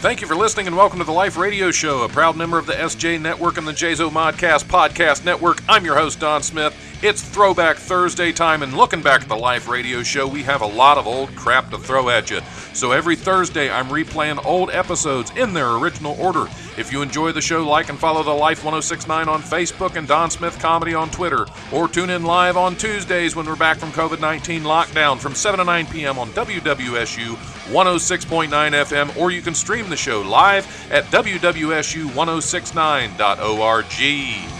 [0.00, 2.66] Thank you for listening and welcome to the Life Radio Show, a proud member of
[2.66, 5.60] the SJ Network and the JZO Modcast Podcast Network.
[5.68, 6.72] I'm your host, Don Smith.
[7.00, 10.66] It's Throwback Thursday time, and looking back at the Life Radio Show, we have a
[10.66, 12.40] lot of old crap to throw at you.
[12.72, 16.48] So every Thursday, I'm replaying old episodes in their original order.
[16.76, 20.28] If you enjoy the show, like and follow The Life 1069 on Facebook and Don
[20.28, 24.20] Smith Comedy on Twitter, or tune in live on Tuesdays when we're back from COVID
[24.20, 26.18] 19 lockdown from 7 to 9 p.m.
[26.18, 27.36] on WWSU
[27.72, 34.57] 106.9 FM, or you can stream the show live at WWSU 1069.org.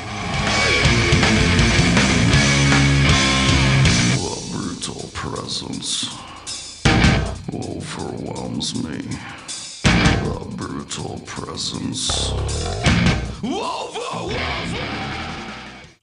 [5.31, 6.17] presence
[7.53, 8.97] overwhelms me.
[9.83, 12.33] The brutal presence
[13.45, 14.79] overwhelms me.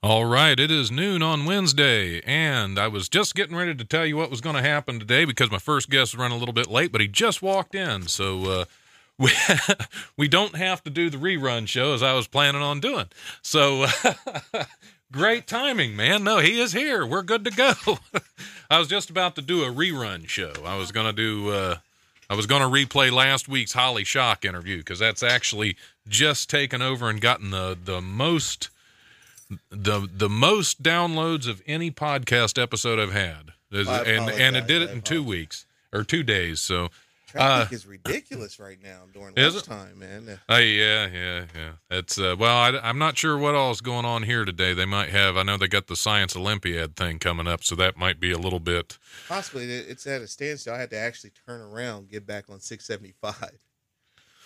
[0.04, 4.06] All right, it is noon on Wednesday, and I was just getting ready to tell
[4.06, 6.68] you what was going to happen today because my first guest running a little bit
[6.68, 8.66] late, but he just walked in, so uh,
[9.18, 9.32] we
[10.18, 13.08] we don't have to do the rerun show as I was planning on doing.
[13.42, 13.88] So
[15.12, 16.24] great timing, man.
[16.24, 17.06] No, he is here.
[17.06, 17.74] We're good to go.
[18.70, 20.54] I was just about to do a rerun show.
[20.66, 21.50] I was going to do.
[21.50, 21.76] Uh,
[22.30, 26.82] I was going to replay last week's Holly Shock interview because that's actually just taken
[26.82, 28.70] over and gotten the the most
[29.70, 34.90] the the most downloads of any podcast episode I've had, and and it did it
[34.90, 36.60] in two weeks or two days.
[36.60, 36.90] So,
[37.36, 40.40] Traffic is ridiculous right now during Uh, lunchtime, man.
[40.50, 41.72] uh, yeah, yeah, yeah.
[41.90, 44.74] It's uh, well, I, I'm not sure what all is going on here today.
[44.74, 45.38] They might have.
[45.38, 48.38] I know they got the Science Olympiad thing coming up, so that might be a
[48.38, 48.98] little bit.
[49.27, 50.74] Possibly it's at a standstill.
[50.74, 53.52] I had to actually turn around, get back on 675,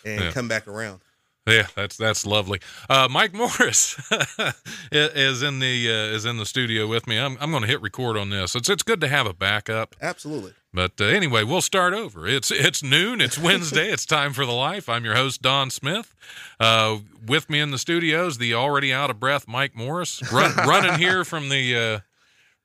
[0.05, 0.31] and Yeah.
[0.31, 1.01] come back around.
[1.47, 2.59] Yeah, that's that's lovely.
[2.89, 3.97] Uh, Mike Morris
[4.91, 7.17] is in the uh, is in the studio with me.
[7.17, 8.55] I'm I'm going to hit record on this.
[8.55, 9.95] It's it's good to have a backup.
[10.01, 10.53] Absolutely.
[10.71, 12.27] But uh, anyway, we'll start over.
[12.27, 13.21] It's it's noon.
[13.21, 13.89] It's Wednesday.
[13.91, 14.87] it's time for the life.
[14.87, 16.13] I'm your host Don Smith.
[16.59, 20.99] Uh, with me in the studios, the already out of breath Mike Morris, run, running
[20.99, 21.99] here from the uh,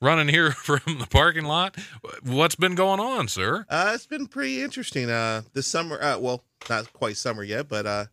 [0.03, 1.77] running here from the parking lot.
[2.23, 3.65] What's been going on, sir?
[3.71, 5.09] Uh, it's been pretty interesting.
[5.09, 8.05] Uh, this summer, uh, well, not quite summer yet, but uh,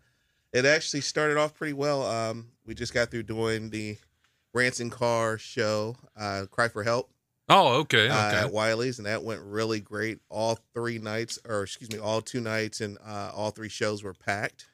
[0.53, 2.03] it actually started off pretty well.
[2.05, 3.97] Um, we just got through doing the
[4.53, 7.09] Ransom Car show, uh, Cry for Help.
[7.49, 10.19] Oh, okay, uh, at Wiley's, and that went really great.
[10.29, 14.13] All three nights, or excuse me, all two nights, and uh, all three shows were
[14.13, 14.67] packed.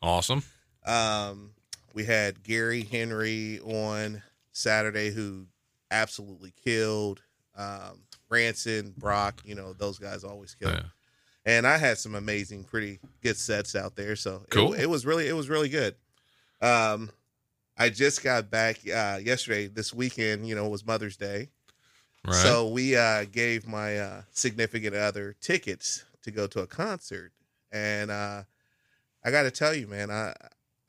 [0.00, 0.42] awesome.
[0.86, 1.50] Um,
[1.92, 5.46] we had Gary Henry on Saturday, who
[5.90, 7.20] absolutely killed.
[7.56, 10.70] Um, Ranson, Brock, you know those guys always kill.
[10.70, 10.82] Yeah.
[11.46, 14.16] And I had some amazing, pretty good sets out there.
[14.16, 14.72] So it- Cool.
[14.74, 15.94] it, was really, it was really good.
[16.60, 17.10] Um,
[17.76, 19.66] I just got back uh, yesterday.
[19.66, 21.48] This weekend, you know, it was Mother's Day.
[22.26, 22.34] Right.
[22.36, 27.32] So we uh, gave my uh, significant other tickets to go to a concert,
[27.70, 28.44] and uh,
[29.22, 30.32] I got to tell you, man, I,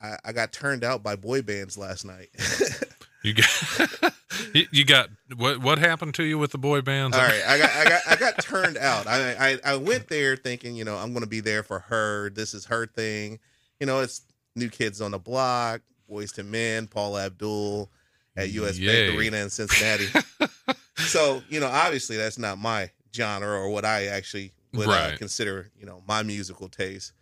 [0.00, 2.30] I I got turned out by boy bands last night.
[3.26, 4.14] you got
[4.72, 7.16] you, got what what happened to you with the boy bands?
[7.16, 9.06] All right, I got I got I got turned out.
[9.06, 12.30] I I, I went there thinking, you know, I'm going to be there for her.
[12.30, 13.38] This is her thing.
[13.80, 14.22] You know, it's
[14.54, 17.90] New Kids on the Block, Boyz II Men, Paula Abdul
[18.36, 19.08] at US Yay.
[19.08, 20.06] Bank Arena in Cincinnati.
[20.96, 25.70] so, you know, obviously that's not my genre or what I actually would uh, consider,
[25.78, 27.12] you know, my musical taste.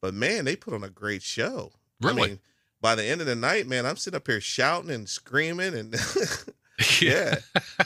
[0.00, 1.72] But man, they put on a great show.
[2.00, 2.22] Really?
[2.22, 2.40] I mean,
[2.84, 5.94] by the end of the night, man, I'm sitting up here shouting and screaming and
[7.00, 7.36] yeah.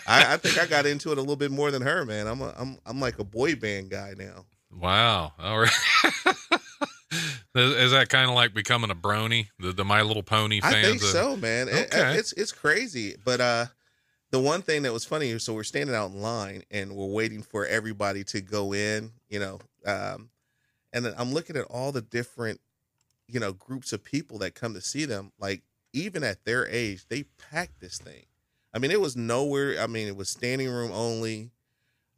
[0.09, 2.27] I, I think I got into it a little bit more than her, man.
[2.27, 4.45] I'm a, I'm I'm like a boy band guy now.
[4.77, 5.35] Wow.
[5.39, 5.71] All right.
[7.55, 9.47] is, that kind of like becoming a brony?
[9.61, 10.75] The, the My Little Pony fans?
[10.75, 11.69] I think of- so, man.
[11.69, 12.19] It- Okay.
[12.19, 13.67] it's it's crazy, but uh,
[14.33, 17.07] the one thing that was funny is so we're standing out in line and we're
[17.07, 20.31] waiting for everybody to go in, you know, um,
[20.93, 22.61] and then I'm looking at all the different,
[23.29, 25.33] you know, groups of people that come to see them.
[25.39, 25.63] Like
[25.93, 28.25] even at their age, they packed this thing.
[28.75, 29.81] I mean, it was nowhere.
[29.81, 31.51] I mean, it was standing room only.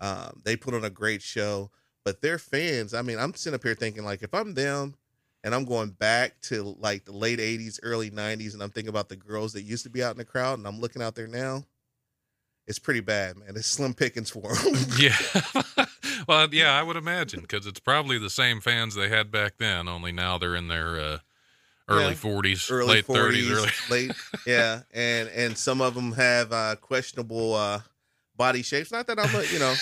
[0.01, 1.71] Um, they put on a great show,
[2.05, 2.95] but their fans.
[2.95, 4.95] I mean, I'm sitting up here thinking like, if I'm them,
[5.43, 9.09] and I'm going back to like the late '80s, early '90s, and I'm thinking about
[9.09, 11.27] the girls that used to be out in the crowd, and I'm looking out there
[11.27, 11.65] now.
[12.71, 13.49] It's pretty bad, man.
[13.57, 14.75] It's slim pickings for them.
[14.99, 15.17] Yeah.
[16.29, 19.89] well, yeah, I would imagine because it's probably the same fans they had back then,
[19.89, 21.19] only now they're in their uh,
[21.89, 22.15] early Yeah.
[22.15, 23.17] 40s, early late 40s,
[23.49, 23.71] 30s, early.
[24.09, 27.81] late, yeah, and and some of them have uh, questionable uh,
[28.37, 28.93] body shapes.
[28.93, 29.75] Not that I'm, a, you know,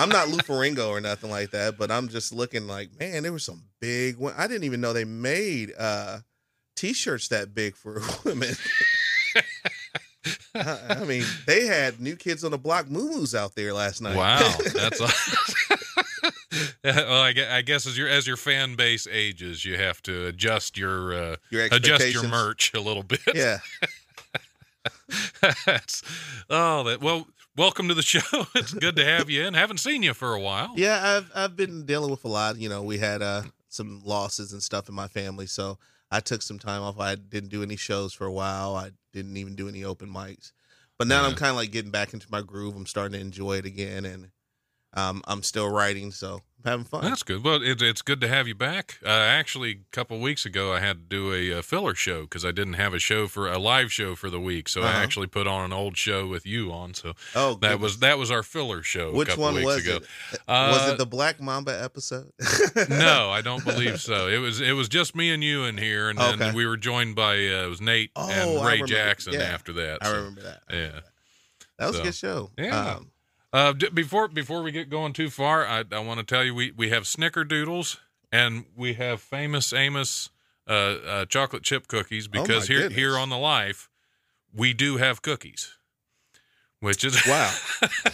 [0.00, 3.30] I'm not Lou Ferrigno or nothing like that, but I'm just looking like, man, there
[3.32, 4.16] were some big.
[4.18, 6.18] one- I didn't even know they made uh,
[6.74, 8.54] t-shirts that big for women.
[10.88, 14.16] I mean, they had new kids on the block moo out there last night.
[14.16, 14.38] Wow,
[14.74, 15.08] that's a-
[16.84, 20.26] well, I, gue- I guess as your as your fan base ages, you have to
[20.26, 23.20] adjust your uh, Your adjust your merch a little bit.
[23.34, 23.58] Yeah.
[25.40, 26.02] That's-
[26.50, 27.26] oh, that well.
[27.54, 28.46] Welcome to the show.
[28.54, 29.52] It's good to have you in.
[29.52, 30.72] Haven't seen you for a while.
[30.74, 32.56] Yeah, I've I've been dealing with a lot.
[32.56, 35.76] You know, we had uh some losses and stuff in my family, so
[36.12, 37.00] I took some time off.
[37.00, 38.76] I didn't do any shows for a while.
[38.76, 40.52] I didn't even do any open mics.
[40.98, 42.76] But now I'm kind of like getting back into my groove.
[42.76, 44.28] I'm starting to enjoy it again, and
[44.92, 47.02] um, I'm still writing, so having fun.
[47.02, 47.42] That's good.
[47.44, 48.98] Well, it, it's good to have you back.
[49.04, 52.44] Uh, actually, a couple weeks ago, I had to do a, uh filler show because
[52.44, 54.68] I didn't have a show for a live show for the week.
[54.68, 54.98] So I Uh-huh.
[54.98, 56.94] actually put on an old show with you on.
[56.94, 57.80] So oh, that goodness.
[57.80, 59.08] was that was our filler show.
[59.08, 59.96] a which couple one weeks was ago.
[59.96, 60.38] it?
[60.48, 62.32] Uh, was it the Black Mamba episode?
[62.88, 64.28] no, I don't believe so.
[64.28, 66.52] It was it was just me and you in here, and then Okay.
[66.52, 68.82] we were joined by uh, it was Nate Oh, and Ray.
[68.82, 69.40] Jackson Yeah.
[69.42, 69.98] after that.
[70.02, 70.62] I so, remember that.
[70.70, 70.86] I Yeah.
[70.92, 71.04] that.
[71.78, 72.50] That was So, a good show.
[72.58, 72.90] yeah.
[72.96, 73.10] Um,
[73.52, 76.54] Uh, d- before before we get going too far, I, I want to tell you
[76.54, 77.98] we we have Snickerdoodles
[78.30, 80.30] and we have famous Amos
[80.66, 82.96] uh, uh, chocolate chip cookies Oh, because here goodness.
[82.98, 83.90] here on the Life
[84.54, 85.74] we do have cookies,
[86.80, 87.52] which is wow,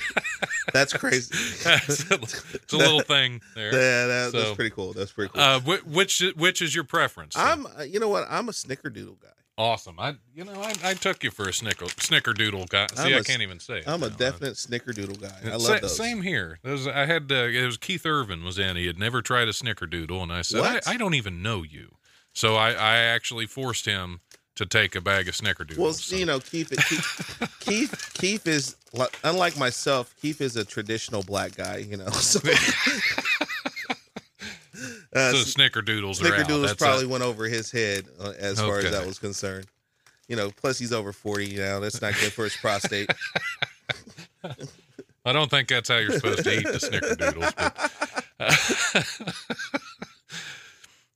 [0.72, 1.34] that's crazy.
[1.34, 2.14] it's, a,
[2.54, 3.72] it's a little thing there.
[3.72, 4.92] Yeah, that, So, that's pretty cool.
[4.92, 5.42] That's pretty cool.
[5.42, 7.36] Uh, which which is your preference?
[7.36, 8.26] I'm, uh, you know what?
[8.30, 9.28] I'm a snickerdoodle guy.
[9.58, 10.00] Awesome.
[10.00, 12.86] I you know I, I took you for a snicker snickerdoodle guy.
[12.94, 13.88] See, I'm can't even say it.
[13.88, 14.16] I'm a now.
[14.16, 15.34] definite snickerdoodle guy.
[15.44, 15.96] I love Sa- those.
[15.96, 16.58] Same here.
[16.62, 17.30] Those I had.
[17.30, 18.76] Uh, it was Keith Irvin was in.
[18.76, 20.88] He had never tried a snickerdoodle, and I said, I, What?
[20.88, 21.96] I don't even know you.
[22.32, 24.20] So I, I actually forced him
[24.54, 25.78] to take a bag of snickerdoodles.
[25.78, 30.14] Well, So- you know, Keith, Keith, Keith, Keith is li- unlike myself.
[30.20, 31.78] Keith is a traditional black guy.
[31.78, 32.40] You know, so,
[35.14, 36.46] uh, so snickerdoodles are out.
[36.46, 39.66] snickerdoodles probably went over his head uh, as far as that was concerned.
[40.28, 41.80] You know, plus he's over forty now.
[41.80, 43.10] That's not good for his prostate.
[45.24, 47.54] I don't think that's how you're supposed to eat the snickerdoodles.
[48.38, 49.06] But,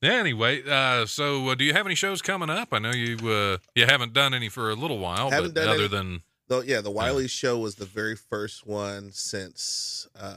[0.11, 2.69] anyway, uh, so uh, do you have any shows coming up?
[2.73, 5.69] I know you uh, you haven't done any for a little while, Haven't but done
[5.69, 10.35] other any- than Though, yeah, the Wiley show was the very first one since uh,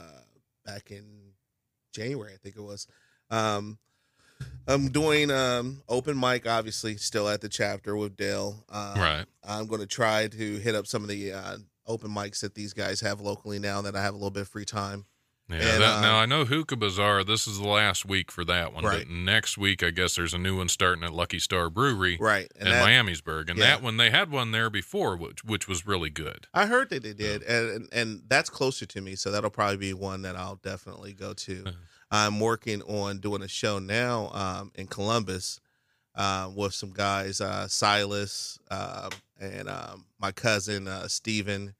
[0.64, 1.04] back in
[1.92, 2.86] January, I think it was.
[3.30, 3.78] Um,
[4.68, 8.64] I'm doing um, open mic, obviously, still at the chapter with Dale.
[8.68, 11.56] Um, right, I'm going to try to hit up some of the uh,
[11.86, 14.48] open mics that these guys have locally now that I have a little bit of
[14.48, 15.06] free time.
[15.48, 17.22] Yeah, And, that, uh, now I know Hookah Bazaar.
[17.22, 19.06] This is the last week for that one, Right.
[19.06, 22.48] but next week I guess there's a new one starting at Lucky Star Brewery Right.
[22.56, 23.66] in And that, Miamisburg, and yeah.
[23.66, 26.48] that one they had one there before, which which was really good.
[26.52, 29.76] I heard that they did, and, and and that's closer to me, so that'll probably
[29.76, 31.64] be one that I'll definitely go to.
[32.10, 35.60] I'm working on doing a show now um, in Columbus
[36.14, 39.10] uh, with some guys, uh, Silas uh,
[39.40, 41.74] and um, my cousin uh, Steven.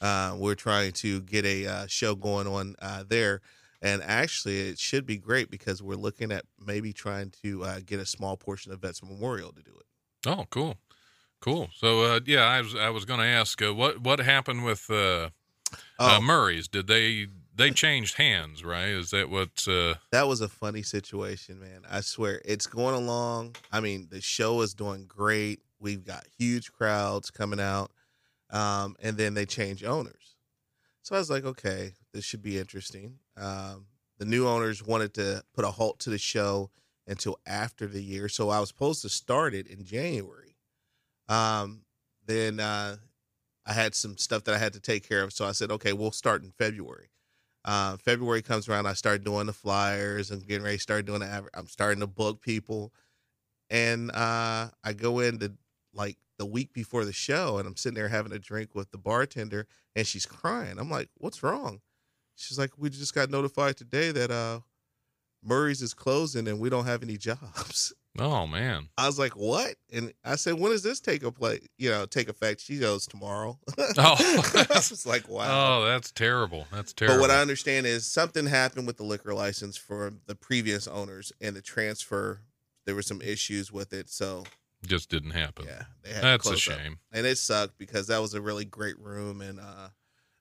[0.00, 3.40] Uh, we're trying to get a uh, show going on uh, there,
[3.80, 7.98] and actually, it should be great because we're looking at maybe trying to uh, get
[7.98, 9.86] a small portion of Vets Memorial to do it.
[10.28, 10.76] Oh, cool,
[11.40, 11.70] cool.
[11.74, 14.90] So uh, yeah, I was I was going to ask uh, what what happened with
[14.90, 15.30] uh,
[15.98, 16.68] Oh, uh, Murray's?
[16.68, 18.64] Did they they changed hands?
[18.64, 18.88] Right?
[18.88, 19.66] Is that what?
[19.68, 21.82] Uh, That was a funny situation, man.
[21.90, 23.56] I swear it's going along.
[23.72, 25.60] I mean, the show is doing great.
[25.78, 27.90] We've got huge crowds coming out.
[28.50, 30.36] Um, and then they change owners.
[31.02, 33.18] So I was like, okay, this should be interesting.
[33.36, 33.86] Um,
[34.18, 36.70] the new owners wanted to put a halt to the show
[37.06, 38.28] until after the year.
[38.28, 40.56] So I was supposed to start it in January.
[41.28, 41.82] Um,
[42.24, 42.96] then uh,
[43.64, 45.32] I had some stuff that I had to take care of.
[45.32, 47.10] So I said, okay, we'll start in February.
[47.66, 51.20] Uh, February comes around, I start doing the flyers and getting ready to start doing
[51.20, 51.44] the.
[51.52, 52.92] I'm starting to book people,
[53.68, 55.52] and uh, I go into
[55.92, 58.98] like the week before the show, and I'm sitting there having a drink with the
[58.98, 60.78] bartender, and she's crying.
[60.78, 61.80] I'm like, "What's wrong?"
[62.36, 64.60] She's like, "We just got notified today that uh,
[65.42, 69.74] Murray's is closing, and we don't have any jobs." Oh man, I was like, "What?"
[69.92, 71.60] And I said, "When does this take a play?
[71.78, 73.92] You know, take effect?" She goes, "Tomorrow." Oh.
[73.98, 76.66] I was like, "Wow." oh that's terrible.
[76.72, 77.16] That's terrible.
[77.16, 81.32] But what I understand is something happened with the liquor license for the previous owners
[81.40, 82.40] and the transfer.
[82.86, 84.44] There were some issues with it, so
[84.86, 85.66] just didn't happen.
[85.66, 85.82] yeah,
[86.20, 86.78] That's a close up.
[86.78, 86.98] shame.
[87.12, 89.88] and it sucked because that was a really great room, and uh,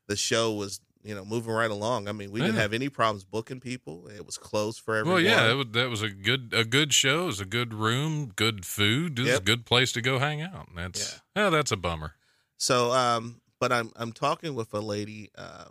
[0.07, 2.07] the show was you know moving right along.
[2.07, 4.07] I mean, we didn't have any problems booking people.
[4.07, 5.23] It was closed for everyone.
[5.23, 7.23] Well, yeah, it was, that was a good a good show.
[7.23, 9.19] It was a good room, good food.
[9.19, 10.67] It was a good place to go hang out.
[10.69, 12.15] And That's yeah, that's a bummer.
[12.57, 15.65] So, um, but I'm I'm talking with a lady uh,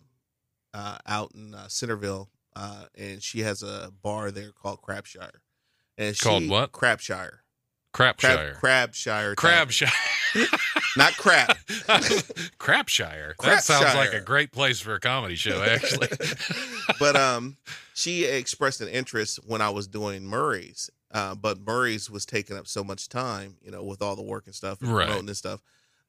[0.73, 5.43] uh, out in uh, Centerville, uh, and she has a bar there called Crabshire.
[5.99, 6.73] And she, Called what?
[6.73, 7.45] Crabshire.
[7.93, 9.35] Crapshire, Crab, Crabshire.
[9.37, 9.89] Crabshire.
[10.97, 11.57] not crap.
[12.59, 13.35] Crapshire.
[13.43, 16.09] That sounds like a great place for a comedy show, actually.
[16.99, 17.57] but um,
[17.95, 20.91] she expressed an interest when I was doing Murray's.
[21.13, 24.47] Uh, but Murray's was taking up so much time, you know, with all the work
[24.47, 25.07] and stuff, and Right.
[25.07, 25.61] promoting and stuff,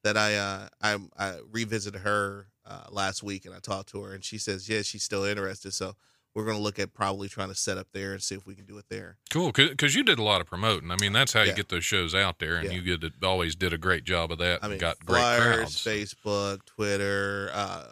[0.02, 4.12] that I uh, I, I revisited her uh, last week and I talked to her,
[4.14, 5.72] and she says, yeah, she's still interested.
[5.72, 5.94] So
[6.36, 8.54] we're going to look at probably trying to set up there and see if we
[8.54, 9.16] can do it there.
[9.30, 10.90] cool, because you did a lot of promoting.
[10.90, 12.78] I mean, that's how you get those shows out there, and Yeah.
[12.78, 14.60] you did, always did a great job of that.
[14.62, 15.84] I mean, got great flyers, crowds.
[15.84, 17.86] Facebook, Twitter, uh,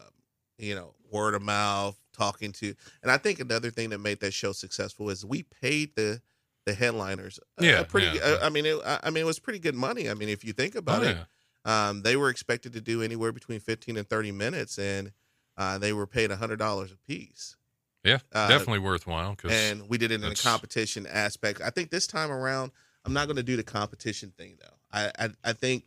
[0.59, 4.33] you know, word of mouth, talking to, and I think another thing that made that
[4.35, 6.21] show successful is we paid the
[6.67, 7.39] the headliners.
[7.61, 8.19] Yeah, a pretty.
[8.19, 8.39] yeah, yeah.
[8.43, 10.09] I mean, it, I mean, it was pretty good money.
[10.09, 11.17] I mean, if you think about Oh, it,
[11.67, 11.89] yeah.
[11.89, 15.13] um, they were expected to do anywhere between fifteen and thirty minutes, and
[15.57, 17.57] uh, they were paid hundred dollars a piece.
[18.05, 19.37] Yeah, Uh, definitely worthwhile.
[19.49, 21.61] And we did it in a competition aspect.
[21.61, 22.73] I think this time around,
[23.05, 24.77] I'm not going to do the competition thing though.
[24.93, 25.85] I I, I think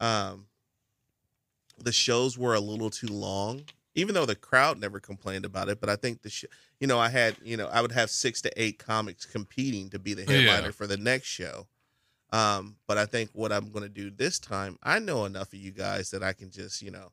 [0.00, 0.46] um,
[1.78, 5.80] the shows were a little too long, even though the crowd never complained about it.
[5.80, 6.44] But I think the sh-
[6.80, 9.98] you know I had you know I would have six to eight comics competing to
[9.98, 10.40] be the Yeah.
[10.40, 11.66] headliner for the next show.
[12.32, 15.60] Um, but I think what I'm going to do this time, I know enough of
[15.60, 17.12] you guys that I can just you know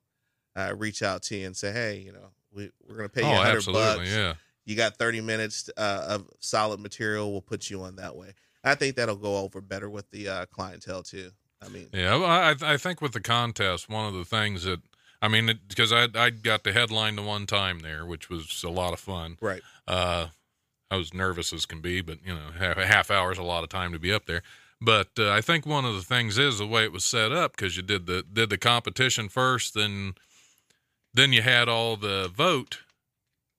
[0.56, 3.22] uh, reach out to you and say, hey, you know, we, we're going to pay
[3.22, 4.34] you oh, a hundred absolutely, bucks yeah.
[4.65, 8.75] you got 30 minutes uh, of solid material we'll put you on that way i
[8.75, 11.31] think that'll go over better with the uh, clientele too
[11.63, 14.81] i mean Yeah, well, I I think with the contest, one of the things that
[15.22, 18.70] I mean, because I I got the headline the one time there, which was a
[18.70, 19.38] lot of fun.
[19.39, 20.27] right Uh,
[20.89, 23.43] I was nervous as can be, but you know, half, a half hour is a
[23.43, 24.43] lot of time to be up there.
[24.81, 27.55] But uh, I think one of the things is the way it was set up
[27.55, 30.15] because you did the did the competition first, then
[31.13, 32.80] then you had all the vote,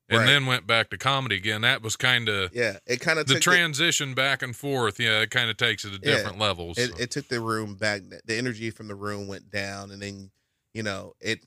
[0.09, 0.27] and Right.
[0.27, 1.63] then went back to comedy again.
[1.63, 4.99] That was kind of yeah it kind of the transition back and forth.
[5.01, 6.17] Yeah, it kind of takes it to Yeah.
[6.17, 6.79] different levels.
[6.79, 10.31] it, it took the room back the energy from the room went down and then
[10.75, 11.45] you know it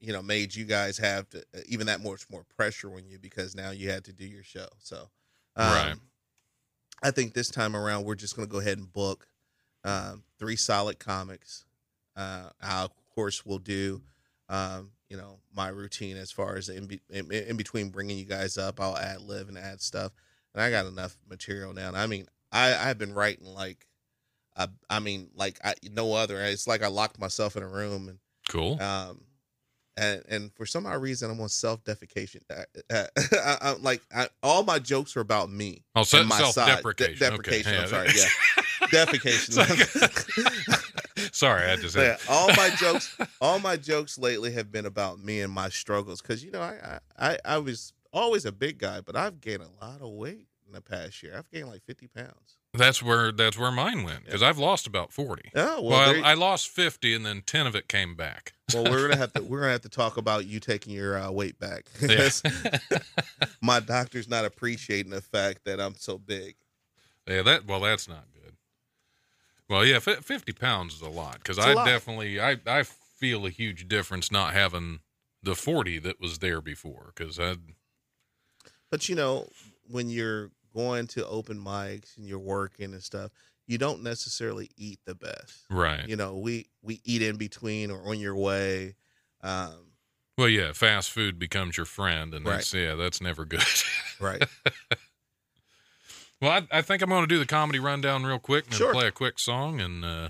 [0.00, 3.18] you know made you guys have to uh, even that much more pressure on you
[3.18, 5.08] because now you had to do your show so
[5.56, 5.96] um, Right.
[7.02, 9.28] i think this time around we're just going to go ahead and book
[9.84, 11.64] um, three solid comics
[12.16, 14.02] uh, I, of course will do
[14.48, 18.24] um, you know my routine as far as in, be, in, in between bringing you
[18.24, 20.10] guys up i'll add live and add stuff
[20.52, 23.86] and i got enough material now and i mean i i've been writing like
[24.56, 26.40] I, I mean, like I, no other.
[26.40, 28.18] It's like I locked myself in a room and
[28.48, 28.80] cool.
[28.80, 29.22] um,
[29.96, 32.42] and and for some odd reason I'm on self defecation.
[32.48, 35.82] Uh, uh, I, I, like I, all my jokes are about me.
[35.96, 36.30] Oh, side.
[36.30, 37.18] self-deprecation.
[37.18, 37.62] De- Okay.
[37.66, 37.86] I'm yeah.
[37.86, 38.10] sorry.
[38.14, 38.28] Yeah,
[39.04, 40.90] defecation.
[41.32, 45.40] Sorry, I just yeah, all my jokes, all my jokes lately have been about me
[45.40, 46.20] and my struggles.
[46.20, 49.84] Because you know, I, I I was always a big guy, but I've gained a
[49.84, 51.34] lot of weight in the past year.
[51.36, 52.58] I've gained like 50 pounds.
[52.76, 55.52] That's where that's where mine went because I've lost about forty.
[55.54, 58.54] Oh well, Well, I, I lost fifty, and then ten of it came back.
[58.74, 61.30] Well, we're gonna have to we're gonna have to talk about you taking your uh,
[61.30, 61.86] weight back.
[62.00, 62.28] Yeah.
[63.60, 66.56] My doctor's not appreciating the fact that I'm so big.
[67.28, 68.24] yeah, that well, that's not.
[69.68, 71.86] Well, yeah, fi- fifty pounds is a lot because I lot.
[71.86, 75.00] definitely I I feel a huge difference not having
[75.42, 77.56] the forty that was there before because I
[78.90, 79.48] But you know,
[79.88, 83.30] when you're going to open mics and you're working and stuff,
[83.66, 85.64] you don't necessarily eat the best.
[85.70, 86.08] right.
[86.08, 88.96] You know, we we eat in between or on your way.
[89.42, 89.92] Um,
[90.36, 92.56] Well, yeah, fast food becomes your friend, and Right.
[92.56, 93.62] that's yeah, that's never good.
[94.20, 94.42] right.
[96.40, 98.92] Well, I, I think I'm going to do the comedy rundown real quick and Sure.
[98.92, 100.28] play a quick song and uh,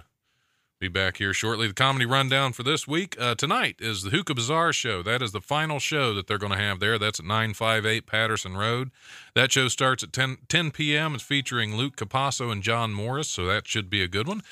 [0.81, 1.67] be back here shortly.
[1.67, 5.03] The comedy rundown for this week uh, tonight is the Hookah Bazaar show.
[5.03, 6.99] That is the final show that they're going to have there.
[6.99, 8.91] That's at 958 Patterson Road.
[9.35, 11.15] That show starts at 10, 10 p.m.
[11.15, 14.43] It's featuring Luke Capasso and John Morris, so that should be a good one.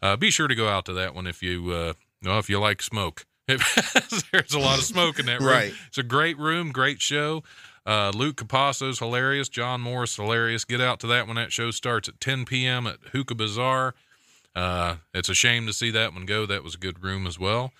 [0.00, 2.60] Uh, be sure to go out to that one if you uh, well, if you
[2.60, 3.24] like smoke.
[3.48, 5.48] There's a lot of smoke in that room.
[5.48, 5.72] Right.
[5.88, 7.42] It's a great room, great show.
[7.88, 9.48] Uh, Luke Capasso's hilarious.
[9.48, 10.66] John Morris hilarious.
[10.66, 12.86] Get out to that when that show starts at 10 p.m.
[12.86, 13.94] at Hookah Bazaar.
[14.54, 16.44] Uh, it's a shame to see that one go.
[16.44, 17.72] That was a good room as well.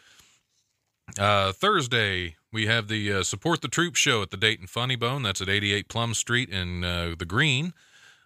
[1.18, 5.22] Uh, Thursday we have the uh, Support the Troops show at the Dayton Funny Bone.
[5.22, 7.74] That's at 88 Plum Street in uh, the Green.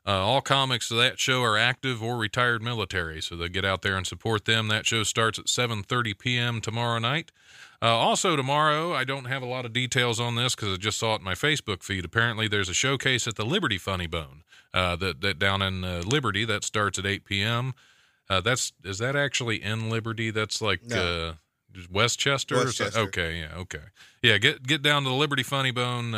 [0.05, 3.83] Uh, all comics of that show are active or retired military, so they get out
[3.83, 4.67] there and support them.
[4.69, 6.61] That show starts at 7:30 p.m.
[6.61, 7.31] tomorrow night.
[7.81, 10.99] Uh, also tomorrow, I don't have a lot of details on this because I just
[10.99, 12.05] saw it in my Facebook feed.
[12.05, 14.43] Apparently, there's a showcase at the Liberty Funny Bone
[14.75, 17.73] uh, that that down in uh, Liberty that starts at 8 p.m.
[18.29, 20.31] Uh, that's is that actually in Liberty?
[20.31, 20.97] That's like No.
[20.97, 21.33] uh,
[21.91, 22.57] Westchester.
[22.57, 23.01] or Westchester.
[23.01, 23.85] Okay, yeah, okay,
[24.23, 24.39] yeah.
[24.39, 26.13] Get get down to the Liberty Funny Bone.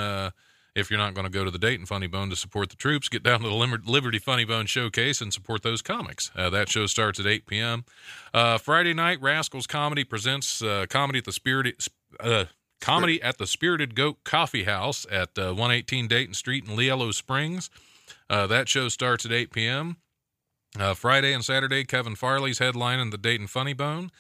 [0.75, 3.09] If you're not going to go to the Dayton Funny Bone to support the troops,
[3.09, 6.33] get down to the Liberty Funny Bone Showcase and support those comics.
[6.35, 7.85] Uh, that show starts at 8 p.m.
[8.33, 11.87] Uh, Friday night, Rascals Comedy presents uh, comedy at the Spirit.
[12.19, 12.47] Uh,
[12.81, 17.71] comedy at the Spirited Goat Coffee House at uh, 118 Dayton Street in Yellow Springs.
[18.29, 19.97] Uh, that show starts at 8 p.m.
[20.97, 24.11] Friday and Saturday, Kevin Farley's headlining the Dayton Funny Bone.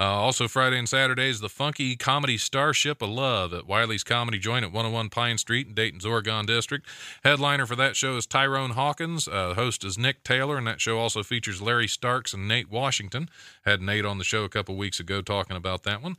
[0.00, 4.64] Uh, also, Friday and Saturdays, the funky comedy Starship of Love at Wiley's Comedy Joint
[4.64, 6.86] at 101 Pine Street in Dayton's Oregon District.
[7.22, 9.28] Headliner for that show is Tyrone Hawkins.
[9.28, 13.28] Uh, host is Nick Taylor, and that show also features Larry Starks and Nate Washington.
[13.66, 16.16] Had Nate on the show a couple weeks ago talking about that one.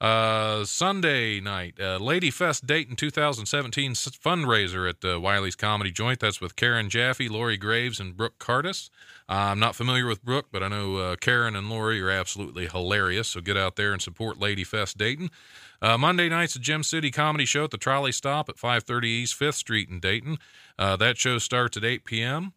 [0.00, 6.20] Uh, Sunday night, uh, Lady Fest Dayton 2017 fundraiser at uh, Wiley's Comedy Joint.
[6.20, 8.90] That's with Karen Jaffe, Lori Graves, and Brooke Cardis.
[9.28, 12.68] Uh, I'm not familiar with Brooke, but I know uh, Karen and Lori are absolutely
[12.68, 13.28] hilarious.
[13.28, 15.30] So get out there and support Lady Fest Dayton.
[15.82, 19.34] Uh, Monday night's a Gem City Comedy Show at the Trolley Stop at 530 East
[19.34, 20.38] Fifth Street in Dayton.
[20.78, 22.52] That show starts at 8 p.m.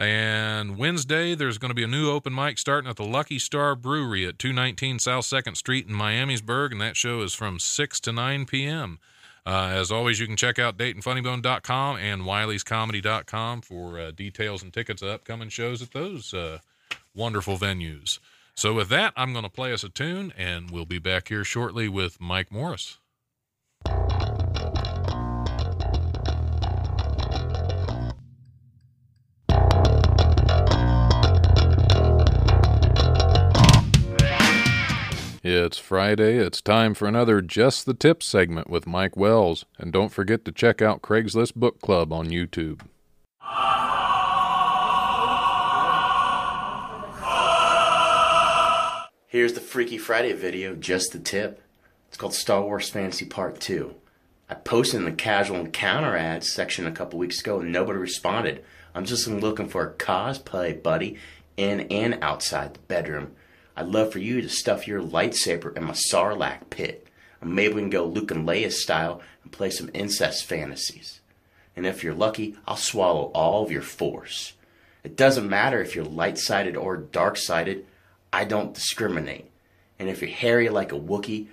[0.00, 3.76] And Wednesday, there's going to be a new open mic starting at the Lucky Star
[3.76, 8.10] Brewery at 219 South 2nd Street in Miamisburg, and that show is from 6 to
[8.10, 8.98] 9 p.m.
[9.44, 15.02] Uh, as always, you can check out DaytonFunnyBone.com and Wiley'sComedy.com for uh, details and tickets
[15.02, 16.60] to upcoming shows at those uh,
[17.14, 18.20] wonderful venues.
[18.54, 21.44] So, with that, I'm going to play us a tune, and we'll be back here
[21.44, 22.96] shortly with Mike Morris.
[35.52, 36.36] It's Friday.
[36.36, 39.64] It's time for another Just the Tip segment with Mike Wells.
[39.80, 42.82] And don't forget to check out Craigslist Book Club on YouTube.
[49.26, 51.60] Here's the Freaky Friday video, just the tip.
[52.06, 53.92] It's called Star Wars Fantasy Part 2.
[54.48, 58.64] I posted in the casual encounter ads section a couple weeks ago and nobody responded.
[58.94, 61.18] I'm just looking for a cosplay buddy
[61.56, 63.34] in and outside the bedroom.
[63.80, 67.06] I'd love for you to stuff your lightsaber in my Sarlacc pit.
[67.40, 71.20] And maybe we can go Luke and Leia style and play some incest fantasies.
[71.74, 74.52] And if you're lucky, I'll swallow all of your force.
[75.02, 77.86] It doesn't matter if you're light sided or dark sided,
[78.30, 79.50] I don't discriminate.
[79.98, 81.46] And if you're hairy like a Wookiee,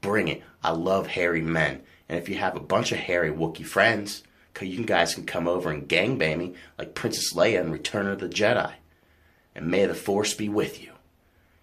[0.00, 0.44] bring it.
[0.62, 1.82] I love hairy men.
[2.08, 4.22] And if you have a bunch of hairy Wookiee friends,
[4.60, 8.28] you guys can come over and gangbang me like Princess Leia in Return of the
[8.28, 8.74] Jedi.
[9.56, 10.92] And may the Force be with you.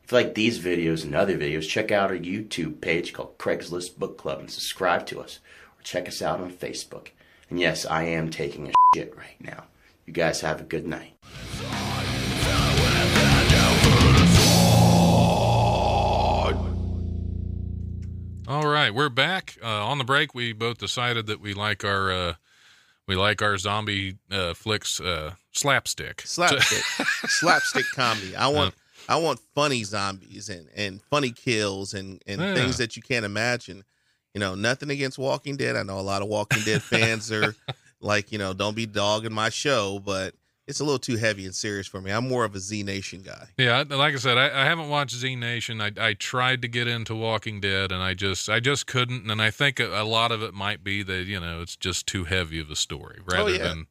[0.03, 3.97] If you like these videos and other videos, check out our YouTube page called Craigslist
[3.97, 5.39] Book Club and subscribe to us.
[5.79, 7.09] Or check us out on Facebook.
[7.49, 9.63] And yes, I am taking a shit right now.
[10.05, 11.13] You guys have a good night.
[18.45, 19.57] All right, we're back.
[19.63, 22.33] Uh, on the break, we both decided that we like our uh,
[23.07, 26.21] we like our zombie uh, flicks uh, slapstick.
[26.21, 26.83] slapstick
[27.29, 28.73] slapstick comedy i want
[29.07, 32.53] i want funny zombies and and funny kills and and Yeah.
[32.53, 33.83] things that you can't imagine
[34.33, 37.55] you know nothing against walking dead i know a lot of walking dead fans are
[38.01, 40.33] like you know don't be dogging my show but
[40.65, 43.21] it's a little too heavy and serious for me i'm more of a z nation
[43.21, 45.81] guy Yeah, like I said, I, I haven't watched Z Nation.
[45.81, 49.29] I, I tried to get into Walking Dead, and I just I just couldn't.
[49.29, 52.07] And I think a, a lot of it might be that you know it's just
[52.07, 53.57] too heavy of a story oh, rather yeah.
[53.57, 53.87] than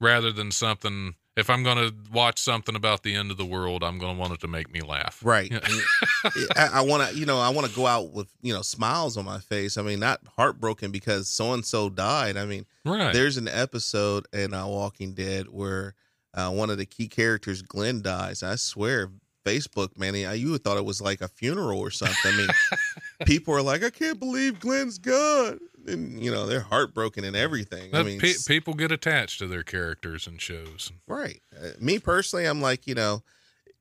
[0.00, 1.14] rather than something.
[1.36, 4.20] If I'm going to watch something about the end of the world, I'm going to
[4.20, 5.20] want it to make me laugh.
[5.24, 5.52] right
[6.56, 9.16] i, I want to you know i want to go out with you know smiles
[9.16, 13.12] on my face i mean not heartbroken because so and so died i mean Right.
[13.12, 15.94] There's an episode in uh, Walking Dead where
[16.34, 18.44] uh, one of the key characters, Glenn, dies.
[18.44, 19.10] I swear,
[19.44, 22.16] Facebook, man, I, you would thought it was like a funeral or something.
[22.32, 22.48] I mean,
[23.26, 25.58] people are like, I can't believe Glenn's gone.
[25.86, 27.94] And, you know, they're heartbroken and everything.
[27.94, 30.90] I mean, pe- people get attached to their characters and shows.
[31.06, 31.40] right.
[31.56, 33.22] Uh, me personally, I'm like, you know,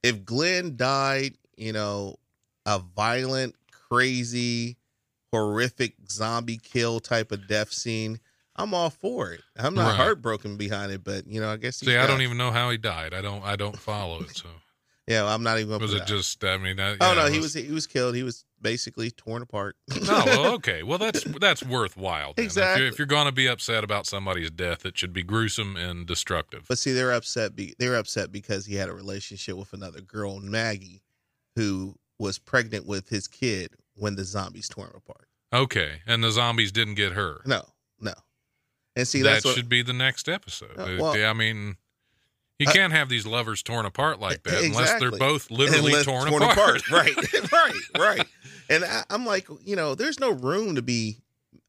[0.03, 2.17] if Glenn died, you know,
[2.65, 4.77] a violent, crazy,
[5.31, 8.19] horrific zombie kill type of death scene,
[8.55, 9.41] I'm all for it.
[9.57, 9.95] I'm not Right.
[9.95, 12.77] heartbroken behind it, but you know, I guess See, I don't even know how he
[12.77, 13.13] died.
[13.13, 13.43] I don't.
[13.43, 14.35] I don't follow it.
[14.35, 14.47] So
[15.07, 15.69] Yeah, I'm not even.
[15.69, 16.43] Gonna was put it just?
[16.43, 18.15] I mean, that, Oh yeah, no, it he was he was killed.
[18.15, 19.75] He was basically torn apart.
[20.07, 20.81] No, well, okay.
[20.81, 22.33] Well, that's that's worthwhile.
[22.33, 22.45] Then.
[22.45, 22.83] If Exactly.
[22.83, 26.07] you're, if you're going to be upset about somebody's death, it should be gruesome and
[26.07, 26.65] destructive.
[26.67, 27.55] But see, they're upset.
[27.55, 31.03] Be, they're upset because he had a relationship with another girl, Maggie,
[31.55, 35.27] who was pregnant with his kid when the zombies tore him apart.
[35.53, 37.41] Okay, and the zombies didn't get her.
[37.45, 37.61] No,
[37.99, 38.13] no.
[38.95, 40.77] And see, that what, should be the next episode.
[40.77, 41.77] Uh, well- I mean,
[42.59, 46.05] you Uh, can't have these lovers torn apart like that unless they're both literally unless
[46.05, 46.89] torn, apart.
[46.91, 47.15] right,
[47.51, 48.27] right, right.
[48.69, 51.17] And I, I'm like, you know, there's no room to be.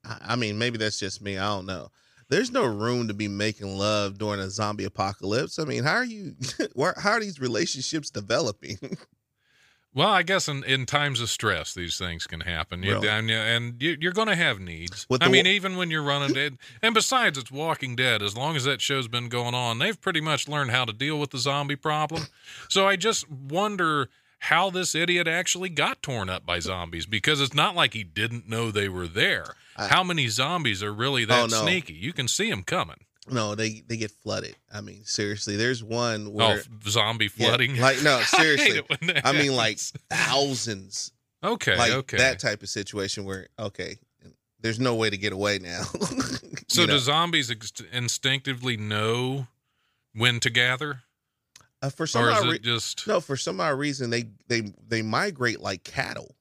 [0.05, 1.37] I mean, maybe that's just me.
[1.37, 1.89] I don't know.
[2.29, 5.59] there's no room to be making love during a zombie apocalypse.
[5.59, 6.35] I mean, how are you?
[6.97, 8.79] How are these relationships developing?
[9.97, 12.83] Well, I guess in, in times of stress, these things can happen.
[12.83, 13.09] You, Really?
[13.09, 15.07] and, and you, you're going to have needs.
[15.21, 16.59] I mean, wa- even when you're running dead.
[16.83, 18.23] And besides, it's Walking Dead.
[18.23, 21.19] As long as that show's been going on, they've pretty much learned how to deal
[21.19, 22.25] with the zombie problem.
[22.69, 27.55] So I just wonder how this idiot actually got torn up by zombies because it's
[27.55, 29.55] not like he didn't know they were there.
[29.79, 31.63] I- how many zombies are really that Oh, no.
[31.63, 31.95] sneaky?
[31.95, 32.99] You can see them coming.
[33.31, 34.57] No, they they get flooded.
[34.73, 37.77] I mean, seriously, there's one where f- zombie yeah, flooding.
[37.81, 38.83] like no, seriously.
[39.03, 39.79] that I mean, like
[40.11, 41.13] thousands,
[41.43, 42.19] okay, like okay.
[42.19, 43.99] that type of situation where okay,
[44.61, 45.83] there's no way to get away now.
[46.69, 46.95] So know?
[46.95, 49.47] do zombies ex- instinctively know
[50.15, 51.03] when to gather,
[51.81, 54.25] uh, for some or is odd it re- just no, for some odd reason they
[54.49, 56.35] they they migrate like cattle.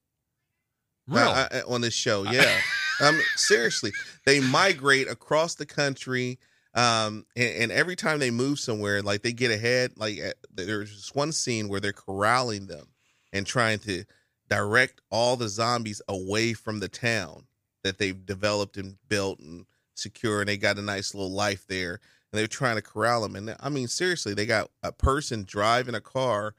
[1.11, 1.27] uh, real?
[1.27, 2.23] uh, on this show.
[2.23, 2.59] Yeah,
[3.01, 3.91] um, seriously,
[4.25, 6.39] they migrate across the country,
[6.75, 9.93] um, and, and every time they move somewhere, like they get ahead.
[9.95, 10.19] Like
[10.53, 12.87] there's this one scene where they're corralling them
[13.31, 14.03] and trying to
[14.49, 17.47] direct all the zombies away from the town
[17.83, 21.99] that they've developed and built and secure, and they got a nice little life there.
[22.31, 25.95] And they're trying to corral them, and I mean, seriously, they got a person driving
[25.95, 26.53] a car.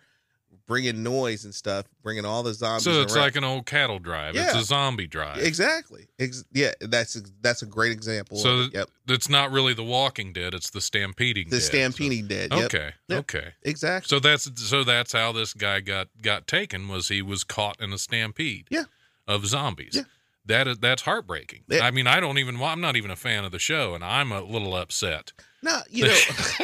[0.66, 2.82] Bringing noise and stuff, bringing all the zombies.
[2.82, 3.22] so it's around.
[3.24, 4.34] like an old cattle drive.
[4.34, 4.46] Yeah.
[4.46, 5.38] It's a zombie drive.
[5.38, 6.08] Exactly.
[6.18, 8.36] Ex- yeah, that's that's a great example.
[8.38, 8.74] So it.
[8.74, 10.54] yep, It's not really the Walking Dead.
[10.54, 11.50] It's the Stampeding.
[11.50, 12.50] the Dead, so- stampeding dead.
[12.52, 12.64] Yep.
[12.64, 12.90] Okay.
[13.08, 13.18] Yep.
[13.20, 13.48] Okay.
[13.62, 14.08] exactly.
[14.08, 16.88] So that's so that's how this guy got got taken.
[16.88, 18.66] Was he was caught in a stampede?
[18.68, 18.84] Yeah.
[19.28, 19.92] Of zombies.
[19.94, 20.02] Yeah.
[20.46, 21.64] That is that's heartbreaking.
[21.68, 21.80] Yeah.
[21.84, 22.60] I mean, I don't even.
[22.62, 25.32] I'm not even a fan of the show, and I'm a little upset
[25.62, 26.10] No, you know,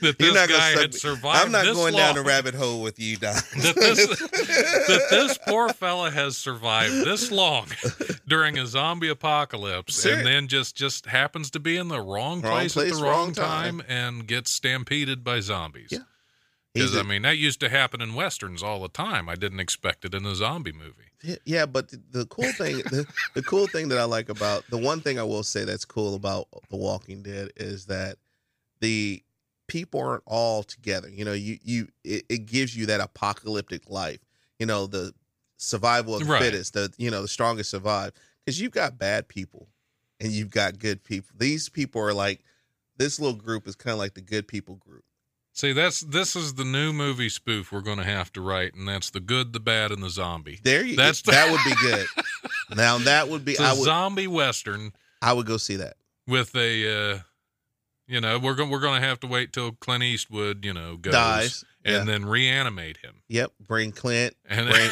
[0.00, 1.44] that this guy had survived.
[1.46, 2.28] I'm not going down the long.
[2.28, 3.34] rabbit hole with you, Don.
[3.56, 7.66] that this that this poor fella has survived this long
[8.26, 12.52] during a zombie apocalypse and then just just happens to be in the wrong, Wrong
[12.52, 13.78] place, place, at the wrong, wrong time.
[13.80, 13.86] time.
[13.88, 15.88] and gets stampeded by zombies.
[15.90, 15.98] Yeah.
[16.72, 19.28] Because I a- mean that used to happen in westerns all the time.
[19.28, 21.10] I didn't expect it in a zombie movie.
[21.44, 24.78] Yeah, but the, the cool thing, the, the cool thing that I like about the
[24.78, 28.18] one thing I will say that's cool about The Walking Dead is that
[28.80, 29.22] the
[29.66, 31.08] people aren't all together.
[31.08, 34.20] You know, you you it, it gives you that apocalyptic life.
[34.58, 35.14] You know, the
[35.56, 36.42] survival of the Right.
[36.42, 36.74] fittest.
[36.74, 38.12] The you know the strongest survive
[38.44, 39.68] because you've got bad people
[40.20, 41.30] and you've got good people.
[41.38, 42.44] These people are like
[42.96, 45.04] this little group is kind of like the good people group.
[45.56, 48.88] See, that's this is the new movie spoof we're going to have to write, and
[48.88, 50.58] that's the good, the bad, and the zombie.
[50.64, 52.06] There you That's- that would be good.
[52.76, 55.94] now that would be It's I a would zombie western I would go see that.
[56.26, 57.18] with a, uh,
[58.08, 60.96] you know, we're going we're going to have to wait till Clint Eastwood, you know,
[60.96, 61.64] goes Dies.
[61.84, 62.04] and yeah.
[62.04, 63.22] then reanimate him.
[63.28, 63.52] Yep.
[63.66, 64.90] Bring Clint, And bring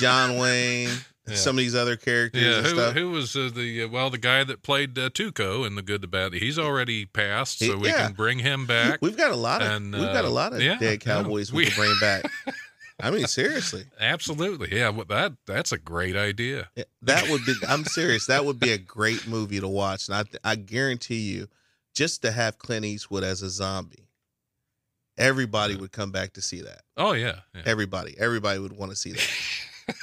[0.00, 0.90] John Wayne,
[1.26, 1.36] Yeah.
[1.36, 2.94] some of these other characters yeah, and who, stuff.
[2.94, 6.00] who was uh, the uh, well the guy that played uh, Tuco in the Good,
[6.00, 6.32] the Bad?
[6.32, 8.06] He's already passed, so we yeah.
[8.06, 8.98] can bring him back.
[9.00, 11.52] We've got a lot of And, we've got a uh, lot of yeah, dead cowboys
[11.52, 12.24] we, We- can bring back.
[13.00, 14.88] I mean, seriously, Absolutely, yeah.
[14.88, 16.68] Well, that that's a great idea.
[17.02, 17.54] That would be.
[17.68, 18.26] I'm serious.
[18.26, 21.48] That would be a great movie to watch, and I I guarantee you,
[21.94, 24.08] just to have Clint Eastwood as a zombie,
[25.18, 26.82] everybody would come back to see that.
[26.96, 27.62] Oh yeah, yeah.
[27.64, 29.28] Everybody, everybody would want to see that.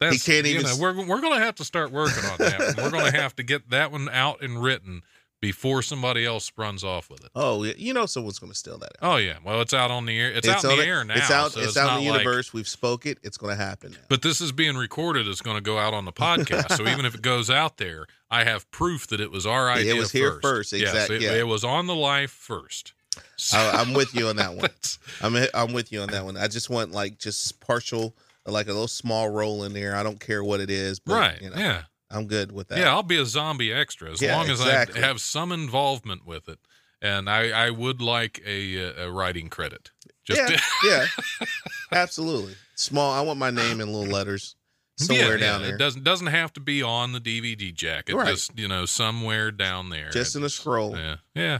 [0.00, 2.58] That's, can't you even know, we're we're going to have to start working on that.
[2.76, 2.84] one.
[2.84, 5.02] We're going to have to get that one out and written
[5.40, 7.30] before somebody else runs off with it.
[7.34, 8.92] Oh, yeah, you know, someone's going to steal that.
[9.02, 10.30] Oh yeah, well it's out on the air.
[10.30, 10.86] It's, out in the it.
[10.88, 11.14] air now.
[11.14, 11.52] It's out.
[11.52, 12.52] so it's, out in the like- universe.
[12.52, 13.18] We've spoke it.
[13.22, 13.98] It's going to happen now.
[14.08, 15.26] but this is being recorded.
[15.28, 16.76] It's going to go out on the podcast.
[16.76, 19.94] so even if it goes out there, I have proof that it was our idea.
[19.94, 20.42] It was here first.
[20.42, 21.32] first, Yes, it, yeah.
[21.34, 22.92] it was on the life first.
[23.36, 24.68] So I, I'm with you on that one.
[25.22, 26.36] I'm I'm with you on that one.
[26.36, 28.14] I just want like just partial,
[28.46, 29.94] like a little small role in there.
[29.96, 31.42] I don't care what it is, but right.
[31.42, 31.82] you know, yeah.
[32.10, 32.78] I'm good with that.
[32.78, 35.02] Yeah, I'll be a zombie extra as Yeah, long as exactly.
[35.02, 36.60] I have some involvement with it,
[37.02, 39.90] and I, I would like a, uh, a writing credit.
[40.24, 41.46] Just yeah, yeah,
[41.92, 42.54] absolutely.
[42.76, 43.12] Small.
[43.12, 44.54] I want my name in little letters
[44.98, 48.14] somewhere Yeah, down yeah, there, It doesn't doesn't have to be on the DVD jacket.
[48.14, 48.28] Right.
[48.28, 50.10] Just you know somewhere down there.
[50.10, 51.58] just in a scroll yeah, yeah.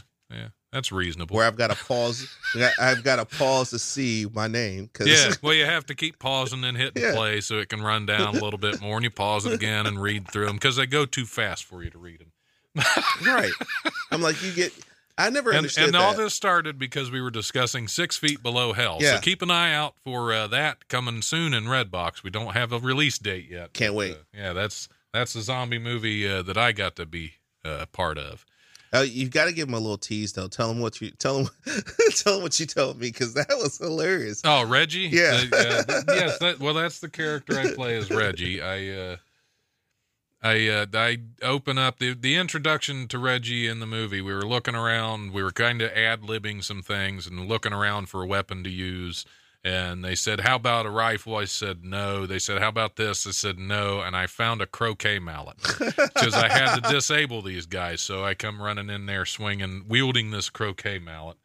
[0.76, 1.34] That's reasonable.
[1.36, 2.28] where I've got to pause.
[2.78, 6.18] I've got to pause to see my name because yeah, well, you have to keep
[6.18, 7.14] pausing and hitting Yeah.
[7.14, 9.86] play so it can run down a little bit more, and you pause it again
[9.86, 12.84] and read through them because they go too fast for you to read them.
[13.24, 13.50] right.
[14.10, 14.72] I'm like you get.
[15.16, 18.74] I never And, understood and all this started because we were discussing Six Feet Below
[18.74, 18.98] Hell.
[19.00, 19.14] Yeah.
[19.14, 22.22] So keep an eye out for uh, that coming soon in Redbox.
[22.22, 23.72] We don't have a release date yet.
[23.72, 24.12] Can't but, wait.
[24.12, 27.32] uh, yeah, that's that's the zombie movie uh, that I got to be
[27.64, 28.44] uh, part of.
[28.94, 30.48] Uh, you got to give him a little tease though.
[30.48, 31.48] Tell him what you tell him.
[32.16, 34.42] tell him what you told me because that was hilarious.
[34.44, 35.08] Oh, Reggie.
[35.12, 35.42] Yeah.
[35.52, 36.38] Uh, yes.
[36.38, 38.62] That, well, that's the character I play as Reggie.
[38.62, 38.88] I.
[38.88, 39.16] Uh,
[40.42, 44.20] I uh, I open up the the introduction to Reggie in the movie.
[44.20, 45.32] We were looking around.
[45.32, 48.70] We were kind of ad libbing some things and looking around for a weapon to
[48.70, 49.24] use.
[49.66, 53.26] And they said, "How about a rifle?" I said, "No." They said, "How about this?"
[53.26, 57.66] I said, "No." And I found a croquet mallet because I had to disable these
[57.66, 58.00] guys.
[58.00, 61.36] So I come running in there, swinging, wielding this croquet mallet.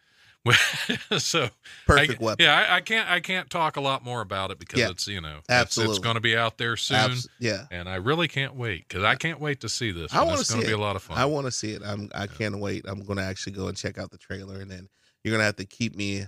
[1.19, 1.49] so
[1.85, 2.43] Perfect I, weapon.
[2.45, 5.07] Yeah, I, I can't I can't talk a lot more about it because Yeah, it's
[5.07, 5.95] you know absolutely.
[5.95, 7.65] it's going to be out there soon, Abs- yeah.
[7.71, 10.13] and I really can't wait because I can't wait to see this.
[10.13, 10.75] I want to It's see going to it.
[10.75, 11.17] be a lot of fun.
[11.17, 11.81] I want to see it.
[11.85, 12.09] I'm.
[12.15, 12.85] I can't wait.
[12.87, 14.89] I'm going to actually go and check out the trailer, and then
[15.23, 16.25] you're going to have to keep me,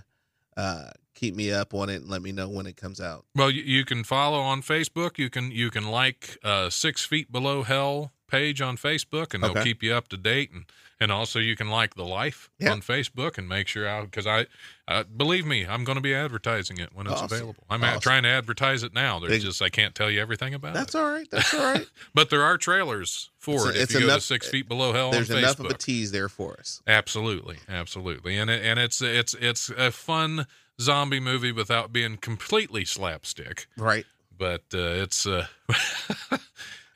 [0.56, 3.24] uh, keep me up on it and let me know when it comes out.
[3.34, 5.18] Well, you, you can follow on Facebook.
[5.18, 9.50] You can you can like uh, Six Feet Below Hell page on Facebook, and they'll
[9.52, 9.64] Okay.
[9.64, 10.50] keep you up to date.
[10.52, 10.64] And
[11.00, 12.70] and also you can like the Life Yeah.
[12.70, 14.46] on Facebook and make sure out because I
[14.86, 17.36] uh, believe me, I'm going to be advertising it when it's Awesome.
[17.36, 17.64] available.
[17.68, 18.00] I'm Awesome.
[18.00, 19.18] trying to advertise it now.
[19.18, 21.30] There's Big- just I can't tell you everything about That's it, That's all right.
[21.30, 21.86] That's all right.
[22.14, 23.76] but there are trailers for It's it.
[23.76, 26.12] If it's you go enough- to Six Feet Below Hell There's enough of a tease
[26.12, 26.80] there for us.
[26.86, 30.46] Absolutely, absolutely, and it, and it's it's it's a fun
[30.80, 33.66] zombie movie without being completely slapstick.
[33.76, 34.06] Right.
[34.36, 35.46] But uh, it's uh,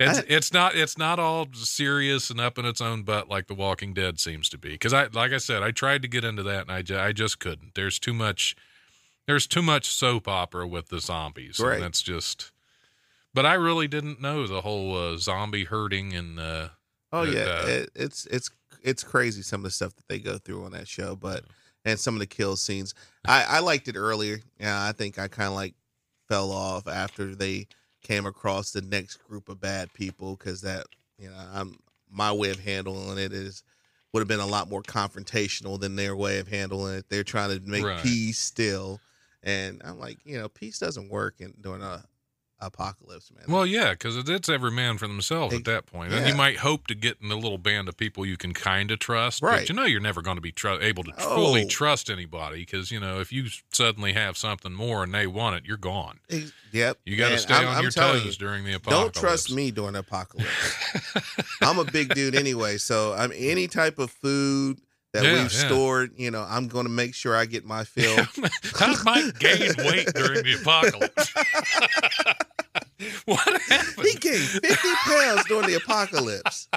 [0.01, 3.47] it's I- it's not it's not all serious and up in its own butt like
[3.47, 4.71] The Walking Dead seems to be.
[4.71, 7.13] Because I like I said, I tried to get into that and I ju- I
[7.13, 7.75] just couldn't.
[7.75, 8.55] There's too much
[9.27, 11.61] there's too much soap opera with the zombies.
[11.61, 11.75] Right.
[11.75, 12.51] And that's just.
[13.35, 16.39] But I really didn't know the whole uh, zombie herding and.
[16.41, 16.69] Uh,
[17.11, 18.51] Oh yeah, uh, it, it's it's
[18.83, 21.43] it's crazy some of the stuff that they go through on that show, but
[21.87, 22.93] and some of the kill scenes.
[23.27, 24.41] I I liked it earlier.
[24.61, 25.73] Yeah, I think I kind of like
[26.29, 27.67] fell off after they
[28.03, 30.87] came across the next group of bad people because that
[31.19, 31.79] you know I'm
[32.11, 33.63] my way of handling it is
[34.13, 37.07] would have been a lot more confrontational than their way of handling it.
[37.11, 37.97] They're trying to make Right.
[37.97, 39.03] peace still,
[39.43, 42.05] and I'm like, you know, peace doesn't work in during a
[42.61, 43.45] apocalypse, man.
[43.49, 46.13] Well, yeah, because it's every man for themselves Ex- at that point.
[46.13, 48.91] And you might hope to get in a little band of people you can kind
[48.91, 49.61] of trust, Right.
[49.61, 51.35] but you know you're never going to be tru- able to Oh.
[51.37, 55.57] fully trust anybody because you know if you suddenly have something more and they want
[55.57, 56.19] it, you're gone.
[56.31, 59.15] Ex- yep, You got to stay I'm- on I'm your toes you, during the apocalypse.
[59.15, 60.51] Don't trust me during the apocalypse.
[61.63, 64.81] I'm a big dude anyway, so I'm any type of food
[65.15, 65.67] that Yeah, we've yeah.
[65.67, 66.11] stored.
[66.19, 68.15] You know, I'm going to make sure I get my fill.
[68.79, 71.33] How might gain weight during the apocalypse?
[73.27, 74.07] what happened?
[74.07, 76.69] he gained 50 pounds during the apocalypse.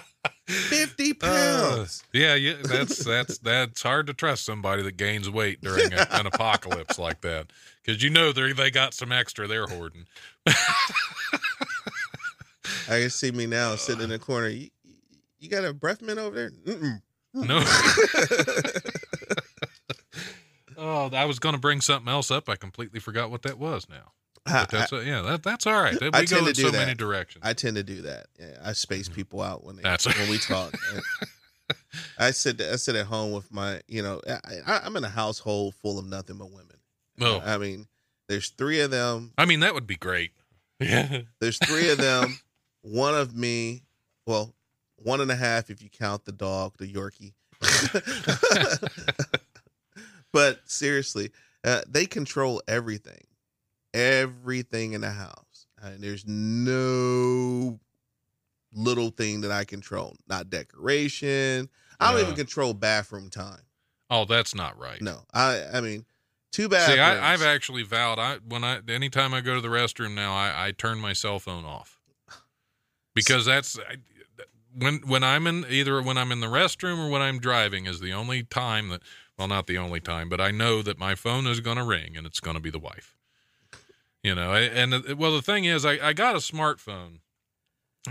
[0.47, 2.03] 50 Uh, pounds.
[2.13, 6.27] yeah, yeah, that's that's that's hard to trust somebody that gains weight during a, an
[6.27, 7.47] apocalypse like that
[7.83, 10.05] because you know they they got some extra they're hoarding.
[10.47, 10.53] I
[12.87, 14.49] can see me now sitting in the corner.
[14.49, 14.69] You,
[15.39, 16.51] you got a breath mint over there?
[16.75, 17.01] Mm-mm.
[17.33, 17.63] No.
[20.77, 22.49] oh, I was going to bring something else up.
[22.49, 24.11] I completely forgot what that was now.
[24.45, 25.99] I, But that's uh, yeah, that, that's all right.
[25.99, 27.43] We I go tend in to so do many directions.
[27.45, 28.27] I tend to do that.
[28.39, 30.73] Yeah, I space people out when they, That's- when we talk.
[32.19, 35.09] I sit I sit at home with my you know I, I, I'm in a
[35.09, 36.75] household full of nothing but women.
[37.17, 37.87] well, I mean,
[38.27, 39.31] there's three of them.
[39.37, 40.31] I mean that would be great.
[40.79, 41.21] Yeah.
[41.39, 42.39] There's three of them.
[42.81, 43.83] one of me.
[44.25, 44.55] Well,
[44.95, 47.33] one and a half if you count the dog, the Yorkie.
[50.33, 51.31] but seriously,
[51.63, 53.21] uh, they control everything,
[53.93, 55.67] everything in the house.
[55.81, 57.79] And there's no
[58.73, 60.15] little thing that I control.
[60.27, 61.69] Not decoration.
[61.99, 62.37] I don't even uh.
[62.37, 63.61] control bathroom time.
[64.09, 65.01] Oh, that's not right.
[65.01, 65.63] No, I.
[65.73, 66.05] I mean,
[66.51, 66.91] too bad.
[66.91, 68.19] See, I, I've actually vowed.
[68.19, 71.39] I when I anytime I go to the restroom now, I, I turn my cell
[71.39, 72.01] phone off
[73.15, 73.95] because that's I,
[74.77, 77.99] when when I'm in either when I'm in the restroom or when I'm driving is
[77.99, 79.01] the only time that
[79.37, 82.17] well not the only time, but I know that my phone is going to ring
[82.17, 83.15] and it's going to be the wife.
[84.23, 87.19] You know, and well the thing is, I, I got a smartphone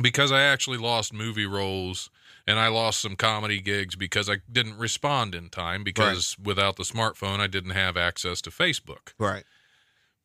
[0.00, 2.10] because I actually lost movie roles
[2.46, 6.82] and I lost some comedy gigs because I didn't respond in time because without the
[6.82, 9.44] smartphone I didn't have access to Facebook, right,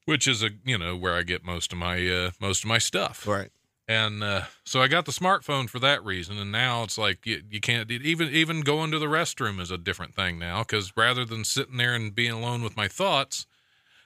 [0.05, 2.77] which is a you know where I get most of my uh, most of my
[2.79, 3.27] stuff.
[3.27, 3.51] right.
[3.87, 7.43] And uh, so I got the smartphone for that reason, and now it's like you,
[7.47, 11.23] you can't even even going to the restroom is a different thing now because rather
[11.23, 13.45] than sitting there and being alone with my thoughts,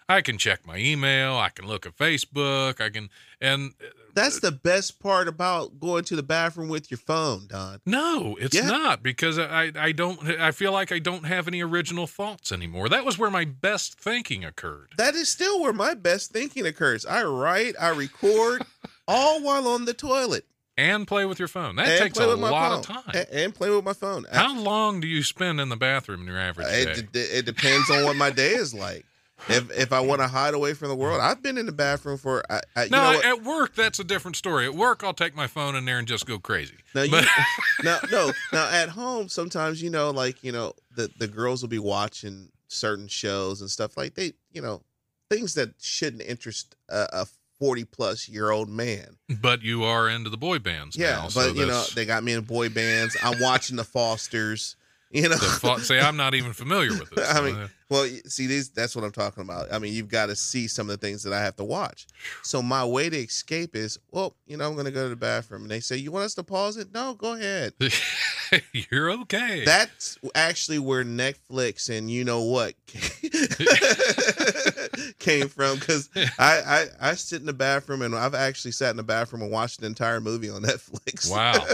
[0.10, 3.74] I can check my email, I can look at Facebook, I can and
[4.16, 7.80] That's the best part about going to the bathroom with your phone, Don.
[7.86, 8.68] No, it's Yeah.
[8.68, 12.90] not because I I don't I feel like I don't have any original thoughts anymore.
[12.90, 14.94] That was where my best thinking occurred.
[14.98, 17.06] That is still where my best thinking occurs.
[17.06, 18.64] I write, I record,
[19.08, 20.46] all while on the toilet.
[20.76, 21.76] And play with your phone.
[21.76, 22.98] That and takes a lot phone.
[22.98, 23.14] of time.
[23.16, 24.26] A- And, play with my phone.
[24.32, 27.90] How long do you spend in the bathroom in your average Uh, it, it depends
[27.90, 29.06] on what my day is like.
[29.48, 32.18] If if I want to hide away from the world, I've been in the bathroom
[32.18, 32.44] for.
[32.52, 34.66] I, I, you no, know at work that's a different story.
[34.66, 36.76] At work, I'll take my phone in there and just go crazy.
[36.94, 37.22] Now you,
[37.84, 41.70] now no now at home sometimes you know like you know the the girls will
[41.70, 44.82] be watching certain shows and stuff like they you know
[45.30, 47.28] things that shouldn't interest a, a
[47.60, 51.22] 40 plus year old man But you are into the boy bands yeah now.
[51.24, 54.76] but so you know they got me in boy bands i'm watching the fosters
[55.12, 57.28] you know fa- say I'm not even familiar with this.
[57.36, 57.58] I mean,
[57.90, 59.74] well, see, these that's what I'm talking about.
[59.74, 62.06] I mean, you've got to see some of the things that I have to watch.
[62.44, 65.16] So my way to escape is, well, you know, I'm going to go to the
[65.16, 67.74] bathroom, and they say, "You want us to pause it?" No, go ahead.
[68.92, 69.66] you're okay.
[69.66, 72.76] That's actually where Netflix and you know what
[75.20, 78.98] came from because I, I I sit in the bathroom and I've actually sat in
[78.98, 81.32] the bathroom and watched an entire movie on Netflix.
[81.32, 81.66] wow.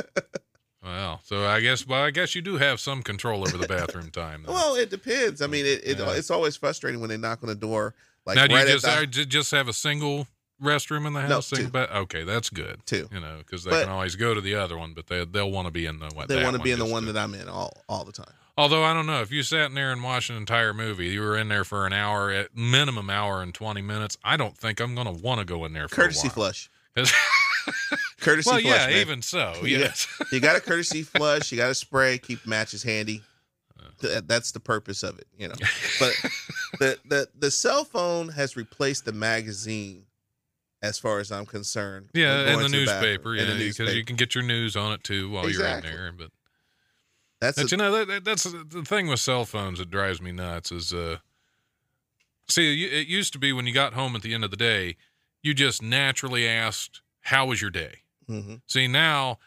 [0.86, 1.20] Wow.
[1.24, 4.44] So I guess, well, I guess you do have some control over the bathroom time.
[4.46, 4.54] Then.
[4.54, 5.42] Well, it depends.
[5.42, 6.12] I mean, it, it Yeah.
[6.12, 7.96] it's always frustrating when they knock on the door.
[8.26, 10.28] Like now, do right you just the, just have a single
[10.62, 11.48] restroom in the No, house?
[11.48, 11.72] single two.
[11.72, 12.80] ba- okay, that's good.
[12.86, 13.10] Two.
[13.12, 15.52] You know, because they But- can always go to the other one, but they they'll
[15.52, 16.28] want to be in the one.
[16.28, 18.34] they that want to be in the one that I'm in all all the time.
[18.58, 21.20] Although I don't know if you sat in there and watched an entire movie, you
[21.22, 24.18] were in there for an hour, at minimum hour and twenty minutes.
[24.24, 26.54] I don't think I'm going to want to go in there for Courtesy a while.
[26.54, 26.70] flush.
[28.22, 28.80] Courtesy well, flush.
[28.82, 28.98] yeah, man.
[29.02, 29.78] even so, Yeah.
[29.80, 30.08] yes.
[30.32, 31.52] you got a courtesy flush.
[31.52, 32.18] You got a spray.
[32.18, 33.22] Keep matches handy.
[34.02, 35.56] Th- That's the purpose of it, you know.
[36.00, 36.14] But
[36.80, 40.04] the the the cell phone has replaced the magazine,
[40.82, 42.10] as far as I'm concerned.
[42.14, 43.92] Yeah, in the newspaper, yeah, the because newspaper.
[43.92, 45.92] you can get your news on it too while Exactly.
[45.92, 46.28] you're in there.
[46.28, 46.32] But,
[47.40, 50.22] That's but a- you know, that, that- that's the thing with cell phones that drives
[50.22, 51.18] me nuts is, uh,
[52.50, 54.98] see, it used to be when you got home at the end of the day,
[55.42, 58.62] you just naturally asked, "How was your day?" Mhm.
[58.68, 59.40] See, now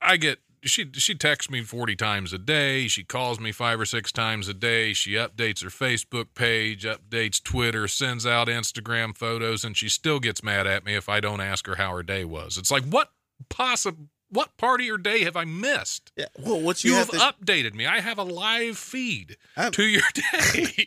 [0.00, 3.86] I get she she texts me 40 times a day, she calls me 5 or
[3.86, 9.64] 6 times a day, she updates her Facebook page, updates Twitter, sends out Instagram photos
[9.64, 12.24] and she still gets mad at me if I don't ask her how her day
[12.26, 12.58] was.
[12.58, 13.10] It's like what
[13.48, 16.12] possible what part of your day have I missed?
[16.16, 16.26] Yeah.
[16.38, 17.84] Well, what you, You, have, have, to updated me.
[17.86, 20.86] I have a live feed I'm- to your day.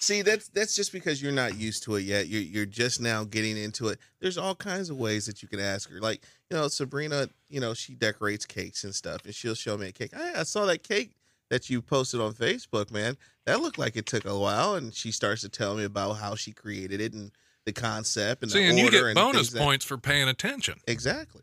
[0.00, 2.26] see that's that's just because you're not used to it yet.
[2.26, 3.98] You're you're just now getting into it.
[4.20, 5.98] There's all kinds of ways that you can ask her.
[5.98, 9.88] Like you know, Sabrina, you know, she decorates cakes and stuff, and she'll show me
[9.88, 10.10] a cake.
[10.14, 11.12] Hey, I saw that cake
[11.50, 13.16] that you posted on Facebook, man.
[13.46, 16.34] That looked like it took a while, and she starts to tell me about how
[16.34, 17.30] she created it and
[17.66, 20.28] the concept and See, the and you get and bonus things that- points for paying
[20.28, 20.80] attention.
[20.86, 21.42] exactly.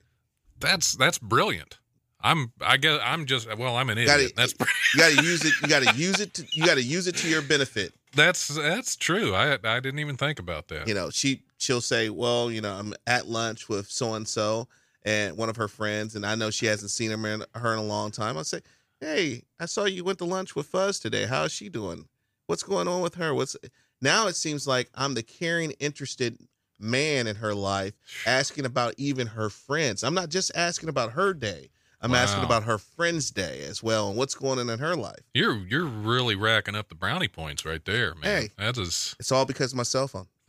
[0.59, 1.79] That's that's brilliant.
[2.23, 4.33] I'm I guess I'm just well, I'm an idiot.
[4.35, 4.53] Gotta- that's
[4.93, 5.53] You got to use it.
[5.63, 6.33] You got to use it.
[6.35, 7.93] To, you got to use it to your benefit.
[8.13, 9.33] That's that's true.
[9.33, 10.85] I I didn't even think about that.
[10.87, 14.67] you know she she'll say well you know i'm at lunch with so and so
[15.03, 17.79] and one of her friends and i know she hasn't seen him in, her in
[17.79, 18.61] a long time i'll say
[18.99, 21.25] hey i saw you went to lunch with fuzz today.
[21.25, 22.07] How's she doing?
[22.47, 23.33] What's going on with her?
[23.33, 23.55] What's
[24.01, 26.37] now it seems like i'm the caring interested
[26.79, 27.93] man in her life
[28.25, 30.03] asking about even her friends.
[30.03, 31.69] I'm not just asking about her day.
[32.03, 35.19] I'm asking about her friend's day as well and what's going on in her life.
[35.35, 38.41] You're you're really racking up the brownie points right there, man.
[38.41, 38.49] Hey.
[38.57, 40.25] That is it's all because of my cell phone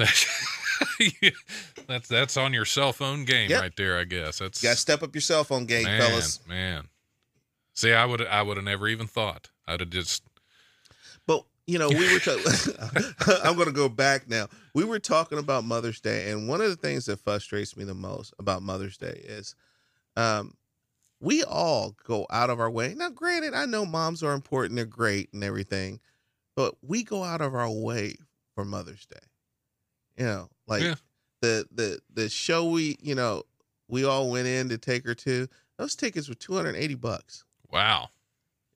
[1.86, 3.60] that's that's on your cell phone game Yep.
[3.60, 3.98] right there.
[3.98, 6.88] I guess that's you gotta step up your cell phone game man, fellas man.
[7.74, 9.50] See, I would I would have never even thought.
[9.66, 10.22] I'd have just
[11.26, 12.18] But you know, we were.
[12.18, 12.38] Ta-
[13.44, 14.48] I'm going to go back now.
[14.74, 17.94] We were talking about Mother's Day, and one of the things that frustrates me the
[17.94, 19.54] most about Mother's Day is,
[20.16, 20.54] um,
[21.20, 22.94] we all go out of our way.
[22.96, 26.00] Now, granted, I know moms are important; they're great and everything,
[26.56, 28.16] but we go out of our way
[28.56, 29.24] for Mother's Day.
[30.18, 30.94] You know, like Yeah.
[31.40, 33.44] the the the show we you know
[33.88, 35.48] we all went in to take her to.
[35.78, 38.08] Those tickets were 280 bucks wow.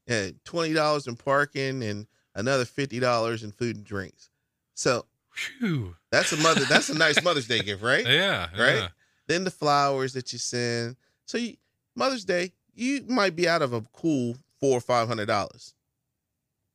[0.06, 4.30] and twenty dollars in parking and another fifty dollars in food and drinks.
[4.74, 5.94] So Phew.
[6.10, 6.64] that's a mother.
[6.68, 8.06] that's a nice Mother's Day gift, right?
[8.06, 8.48] Yeah.
[8.58, 8.76] Right?
[8.76, 8.88] yeah.
[9.26, 10.96] Then the flowers that you send.
[11.26, 11.56] So you,
[11.94, 15.74] Mother's Day, you might be out of a cool four or five hundred dollars.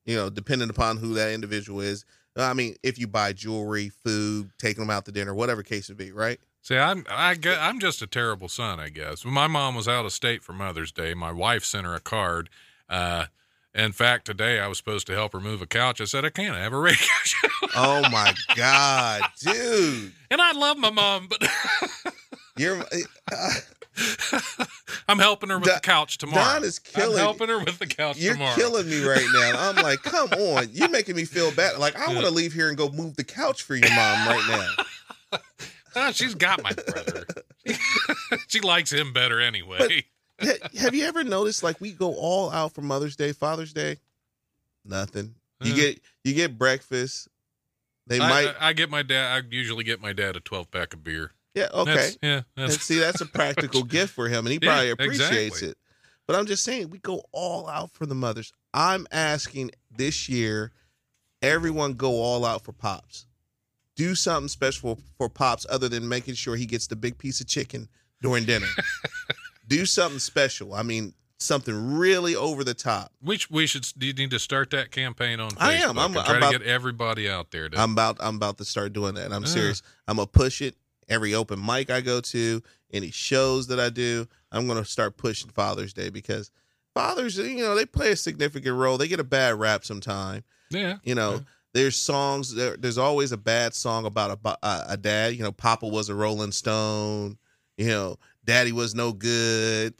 [0.05, 2.05] You know, depending upon who that individual is.
[2.37, 5.97] I mean, if you buy jewelry, food, taking them out to dinner, whatever case it
[5.97, 6.39] be, right?
[6.61, 9.25] See, I'm I gue- I'm just a terrible son, I guess.
[9.25, 11.99] When my mom was out of state for Mother's Day, my wife sent her a
[11.99, 12.49] card.
[12.87, 13.25] Uh,
[13.73, 15.99] in fact, today I was supposed to help her move a couch.
[16.01, 16.55] I said I can't.
[16.55, 21.41] I have a radio show, Oh my God, dude, and I love my mom, but
[22.57, 22.79] you're.
[23.31, 23.49] Uh,
[25.07, 26.43] I'm helping her with Don- the couch tomorrow.
[26.43, 28.55] Don is killing- I'm helping her with the couch You're tomorrow.
[28.55, 29.69] killing me right now.
[29.69, 30.69] I'm like, come on.
[30.71, 31.77] You're making me feel bad.
[31.77, 34.45] Like, I want to leave here and go move the couch for your mom right
[34.49, 35.39] now.
[35.93, 37.25] Ah, she's got my brother.
[38.47, 40.05] she likes him better anyway.
[40.41, 43.97] Ha- Have you ever noticed, like, we go all out for Mother's Day, Father's Day?
[44.85, 45.35] Nothing.
[45.61, 45.75] You Uh.
[45.75, 47.27] get you get breakfast.
[48.07, 48.55] They I, might.
[48.61, 49.43] I, I get my dad.
[49.43, 51.31] I usually get my dad a twelve pack of beer.
[51.55, 51.67] Yeah.
[51.73, 51.93] Okay.
[51.93, 52.41] That's, yeah.
[52.57, 55.69] And see, that's a practical gift for him, and he Yeah, probably appreciates exactly.
[55.69, 55.77] it.
[56.27, 58.53] But I'm just saying, we go all out for the mothers.
[58.73, 60.71] I'm asking this year,
[61.41, 63.25] everyone go all out for pops.
[63.95, 67.41] Do something special for, for pops, other than making sure he gets the big piece
[67.41, 67.89] of chicken
[68.21, 68.67] during dinner.
[69.67, 70.73] Do something special.
[70.73, 73.11] I mean, something really over the top.
[73.21, 73.85] we we should.
[73.97, 75.61] Do you need to start that campaign on Facebook?
[75.61, 75.97] I am.
[75.99, 77.69] I'm- I'm to get everybody out there.
[77.69, 79.25] To, I'm about I'm about to start doing that.
[79.25, 79.49] And I'm Yeah.
[79.49, 79.81] serious.
[80.07, 80.75] I'm gonna push it.
[81.09, 82.61] Every open mic I go to,
[82.93, 86.51] any shows that I do, I'm gonna start pushing Father's Day because
[86.93, 88.97] fathers, you know, they play a significant role.
[88.97, 90.43] They get a bad rap sometime.
[90.69, 90.97] yeah.
[91.03, 91.39] You know, Yeah.
[91.73, 92.53] there's songs.
[92.53, 95.35] There, there's always a bad song about a, a a dad.
[95.35, 97.37] You know, Papa was a Rolling Stone.
[97.77, 99.93] You know, Daddy was no good.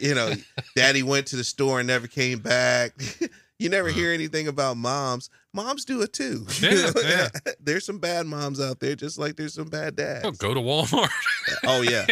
[0.00, 0.32] You know,
[0.76, 2.92] Daddy went to the store and never came back.
[3.58, 3.98] you never Uh-huh.
[3.98, 5.28] hear anything about moms.
[5.52, 6.46] Moms do it too.
[6.60, 7.28] Yeah, yeah.
[7.58, 10.24] there's some bad moms out there, just like there's some bad dads.
[10.24, 11.08] Oh, go to Walmart.
[11.64, 12.06] Oh yeah,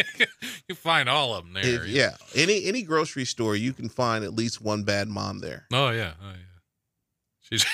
[0.67, 1.83] you find all of them there.
[1.83, 2.15] If- yeah.
[2.35, 5.65] Any any grocery store, you can find at least one bad mom there.
[5.71, 6.13] Oh yeah.
[6.21, 6.35] Oh yeah.
[7.41, 7.65] She's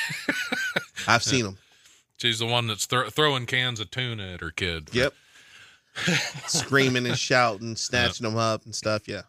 [1.08, 1.58] I've seen them.
[2.18, 4.90] she's the one that's thro- throwing cans of tuna at her kid.
[4.94, 5.14] Yep.
[6.48, 9.08] Screaming and shouting, snatching them up and stuff.
[9.08, 9.24] Yeah.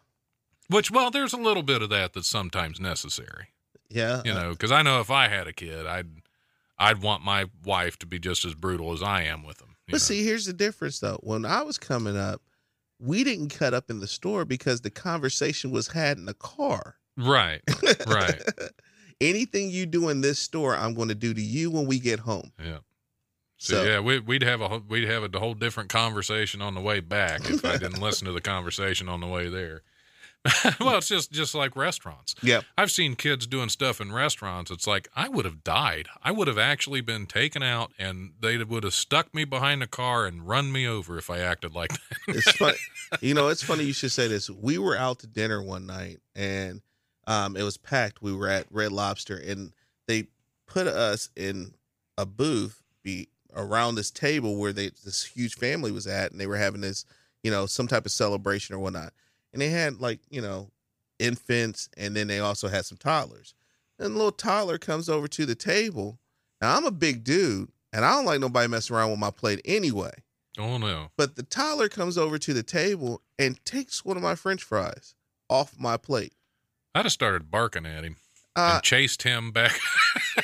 [0.69, 3.47] Which, well, there's a little bit of that that's sometimes necessary.
[3.89, 4.21] Yeah.
[4.25, 6.07] You uh know, because I know if I had a kid, I'd
[6.77, 9.75] I'd want my wife to be just as brutal as I am with them.
[9.87, 9.99] But know.
[9.99, 11.19] see, here's the difference though.
[11.23, 12.41] When I was coming up,
[12.99, 16.95] we didn't cut up in the store because the conversation was had in the car.
[17.17, 17.61] right,
[18.07, 18.41] right,
[19.21, 22.19] Anything you do in this store, I'm going to do to you when we get
[22.19, 22.51] home.
[22.63, 22.79] yeah.
[23.57, 26.81] So, So yeah, we, we'd have a we'd have a whole different conversation on the
[26.81, 29.81] way back if I didn't listen to the conversation on the way there.
[30.79, 32.35] well, it's just just like restaurants.
[32.41, 34.71] Yeah, I've seen kids doing stuff in restaurants.
[34.71, 36.07] It's like I would have died.
[36.23, 39.87] I would have actually been taken out, and they would have stuck me behind the
[39.87, 42.17] car and run me over if I acted like that.
[42.29, 42.77] it's funny.
[43.21, 44.49] you know, it's funny you should say this.
[44.49, 46.81] We were out to dinner one night and
[47.27, 48.21] um, it was packed.
[48.21, 49.73] We were at Red Lobster and
[50.07, 50.27] they
[50.65, 51.73] put us in
[52.17, 56.47] a booth be around this table where they this huge family was at and they
[56.47, 57.05] were having this,
[57.43, 59.13] you know, some type of celebration or whatnot.
[59.57, 60.69] And they had like, you know,
[61.17, 63.55] infants and then they also had some toddlers.
[63.97, 66.19] And the little toddler comes over to the table.
[66.61, 69.59] Now I'm a big dude and I don't like nobody messing around with my plate
[69.65, 70.11] anyway.
[70.59, 71.07] Oh no!
[71.17, 75.15] But the toddler comes over to the table and takes one of my French fries
[75.49, 76.33] off my plate.
[76.93, 78.17] I'd have started barking at him
[78.55, 79.75] Uh, and chased him back.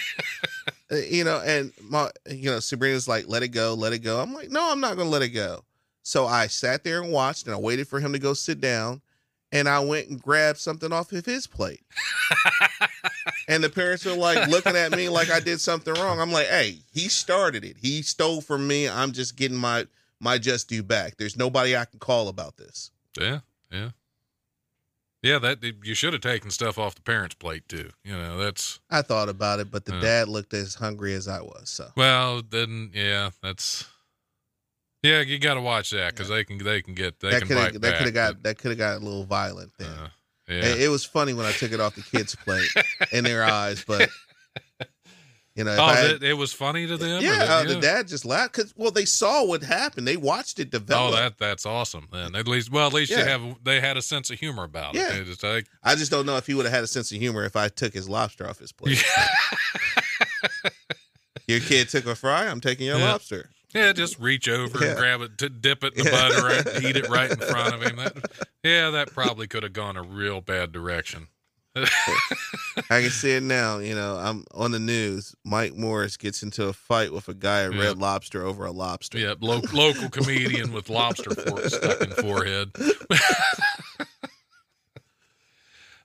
[0.91, 4.33] you know, and my, you know, Sabrina's like, "Let it go, let it go." I'm
[4.33, 5.63] like, "No, I'm not gonna let it go."
[6.03, 9.01] So I sat there and watched, and I waited for him to go sit down,
[9.51, 11.81] and I went and grabbed something off of his plate.
[13.47, 16.19] and the parents are like looking at me like I did something wrong.
[16.19, 17.77] I'm like, "Hey, he started it.
[17.77, 18.87] He stole from me.
[18.89, 19.87] I'm just getting my
[20.19, 21.17] my just due back.
[21.17, 23.39] There's nobody I can call about this." yeah,
[23.71, 23.89] yeah,
[25.21, 25.39] yeah.
[25.39, 27.91] That you should have taken stuff off the parents' plate too.
[28.03, 30.01] You know, that's I thought about it, but the Yeah.
[30.01, 31.69] dad looked as hungry as I was.
[31.69, 32.41] So well.
[32.41, 33.85] Then yeah, that's
[35.03, 35.21] yeah.
[35.21, 37.57] You got to watch that because they can they can get they that can could
[37.57, 39.89] bite have that could have got but, that could have got a little violent then.
[39.89, 40.07] uh,
[40.47, 40.85] It, yeah.
[40.85, 42.67] it was funny when I took it off the kids' plate
[43.11, 44.09] in their eyes, but
[45.55, 47.21] you know, oh, had- that, it was funny to them.
[47.23, 50.07] yeah, that- uh, the dad just laughed because well, they saw what happened.
[50.07, 51.03] They watched it develop.
[51.03, 51.37] Oh, develop.
[51.37, 52.07] that that's awesome.
[52.11, 53.23] Then at least, well, at least Yeah.
[53.23, 55.13] they have they had a sense of humor about Yeah.
[55.13, 55.27] it.
[55.29, 57.43] It's like, I just don't know if he would have had a sense of humor
[57.45, 59.03] if I took his lobster off his plate.
[61.47, 62.47] Your kid took a fry.
[62.47, 63.11] I'm taking your Yeah.
[63.11, 63.49] lobster.
[63.73, 64.91] Yeah, just reach over Yeah.
[64.91, 67.73] and grab it, to dip it in the butter, and eat it right in front
[67.75, 67.95] of him.
[67.97, 71.27] That, yeah, that probably could have gone a real bad direction.
[71.75, 73.79] I can see it now.
[73.79, 75.33] You know, I'm on the news.
[75.43, 77.81] Mike Morris gets into a fight with a guy at Yeah.
[77.81, 79.17] Red Lobster over a lobster.
[79.17, 82.71] Yeah, lo- local comedian with lobster fork stuck in forehead.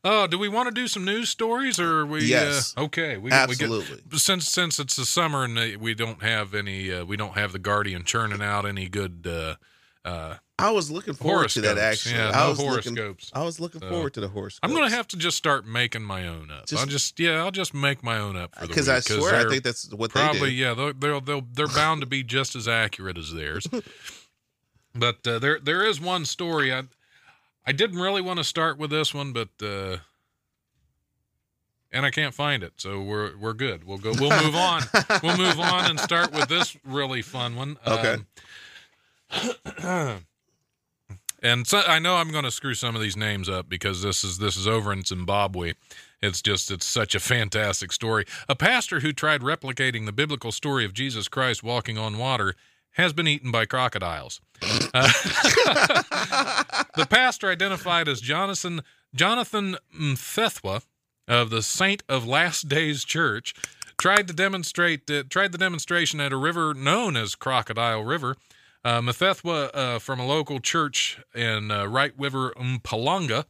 [0.05, 2.25] oh, do we want to do some news stories or are we?
[2.25, 2.75] Yes.
[2.77, 3.97] Uh, okay, we Absolutely.
[4.05, 7.17] We get, since since it's the summer and uh, we don't have any, uh, we
[7.17, 9.55] don't have the Guardian churning out any good uh,
[10.05, 11.79] uh, I was looking forward to that.
[11.79, 12.97] Actually, Yeah, I no was looking.
[12.97, 13.31] horoscopes.
[13.33, 14.61] I was looking So, forward to the horoscopes.
[14.63, 16.67] I'm gonna have to just start making my own up.
[16.67, 19.47] Just- I'll just yeah, I'll just make my own up for the because I swear
[19.47, 22.57] I think that's what probably they yeah they'll, they'll they'll they're bound to be just
[22.57, 23.69] as accurate as theirs
[24.95, 26.83] but uh, there there is one story i
[27.69, 29.99] i didn't really want to start with this one but uh
[31.93, 34.83] and i can't find it so we're we're good we'll go we'll move on
[35.23, 38.17] we'll move on and start with this really fun one Okay.
[39.85, 40.25] Um,
[41.41, 44.25] And so, I know I'm going to screw some of these names up because this
[44.25, 45.75] is this is over in Zimbabwe.
[46.21, 48.25] It's just it's such a fantastic story.
[48.49, 52.57] A pastor who tried replicating the biblical story of Jesus Christ walking on water
[52.99, 54.41] has been eaten by crocodiles.
[54.93, 55.09] Uh,
[56.97, 58.83] the pastor identified as Jonathan
[59.15, 60.83] Jonathan Mthethwa
[61.29, 63.55] of the Saint of Last Days Church
[63.97, 68.37] tried to demonstrate uh, tried the demonstration at a river known as Crocodile River.
[68.85, 73.45] Uh, Mthethwa uh, from a local church in uh, White River Umpalanga.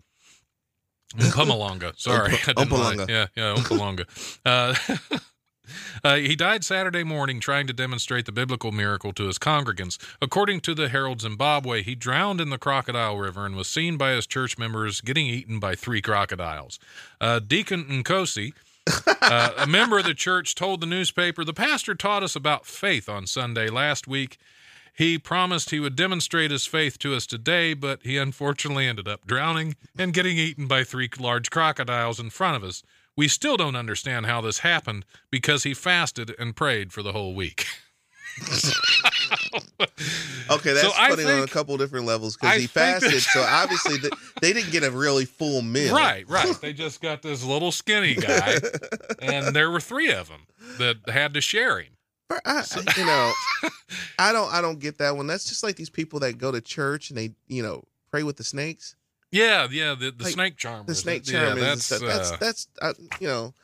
[1.17, 1.99] Umpamalanga.
[1.99, 2.33] Sorry.
[2.33, 2.95] Umpa- I didn't lie.
[2.95, 3.09] Umpalanga.
[3.09, 5.21] Yeah, yeah, Umpalanga.
[6.05, 9.99] uh, he died Saturday morning trying to demonstrate the biblical miracle to his congregants.
[10.21, 14.13] According to the Herald Zimbabwe, he drowned in the Crocodile River and was seen by
[14.13, 16.79] his church members getting eaten by three crocodiles.
[17.21, 18.53] Uh, Deacon Nkosi,
[19.23, 23.09] uh, a member of the church, told the newspaper The pastor taught us about faith
[23.09, 24.39] on Sunday last week.
[24.99, 29.25] He promised he would demonstrate his faith to us today, but he unfortunately ended up
[29.29, 32.83] drowning and getting eaten by three large crocodiles in front of us.
[33.19, 37.35] We still don't understand how this happened because he fasted and prayed for the whole
[37.35, 37.67] week.
[40.51, 43.13] Okay, that's So funny on a couple different levels because he fasted.
[43.13, 45.95] that- so obviously the, they didn't get a really full meal.
[45.95, 46.57] Right, right.
[46.63, 48.57] They just got this little skinny guy,
[49.21, 50.47] and there were three of them
[50.79, 51.93] that had to share him.
[52.29, 53.33] But I, I- you know,
[54.19, 55.27] I don't, I don't get that one.
[55.27, 58.37] That's just like these people that go to church and they, you know, pray with
[58.37, 58.95] the snakes.
[59.31, 59.95] Yeah, yeah.
[59.95, 60.85] The, the Like, snake charmer.
[60.85, 62.01] The snake yeah, charmers and that's, stuff.
[62.01, 63.55] That's uh, that's uh, you know,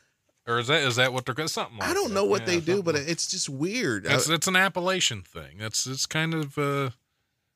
[0.47, 1.79] or is that is that what they're something?
[1.79, 2.15] Like I don't that.
[2.15, 4.07] know what Yeah, they do, but like- it's just weird.
[4.07, 5.57] It's an Appalachian thing.
[5.61, 6.91] It's it's kind of uh,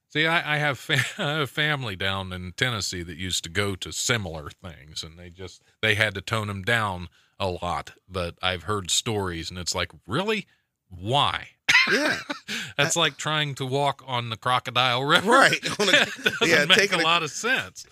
[0.08, 0.26] see.
[0.26, 3.92] I, I have fa- I have family down in Tennessee that used to go to
[3.92, 7.92] similar things, and they just they had to tone them down a lot.
[8.08, 10.46] But I've heard stories, and it's like, really,
[10.88, 11.48] why?
[11.92, 12.16] Yeah,
[12.76, 15.30] That's like trying to walk on the crocodile river.
[15.30, 15.58] right.
[15.64, 17.86] A- doesn't yeah, make a a- lot of sense.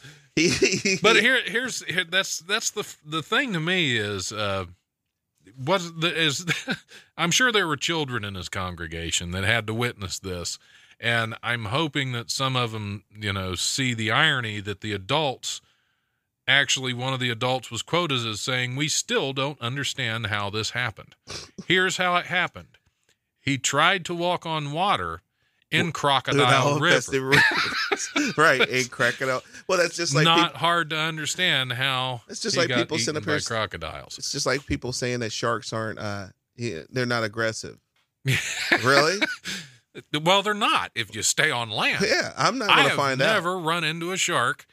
[1.03, 4.67] But here, here's here, that's that's the the thing to me is uh,
[5.65, 6.45] what the, is
[7.17, 10.59] I'm sure there were children in his congregation that had to witness this,
[11.01, 15.61] and I'm hoping that some of them, you know, see the irony that the adults.
[16.49, 20.71] Actually, one of the adults was quoted as saying, "We still don't understand how this
[20.71, 21.17] happened.
[21.67, 22.79] Here's how it happened.
[23.47, 25.23] He tried to walk on water
[25.71, 27.33] in Crocodile No, River."
[28.37, 29.43] right, and Crocodile.
[29.69, 33.17] Well, that's just like not people, hard to understand how It's just like people eaten
[33.17, 34.19] a crocodiles.
[34.19, 36.27] it's just like people saying that sharks aren't uh
[36.57, 37.79] they're not aggressive.
[38.85, 39.19] really?
[40.23, 42.05] well, they're not if you stay on land.
[42.07, 43.35] Yeah, I'm not gonna have find out.
[43.35, 44.67] never run into a shark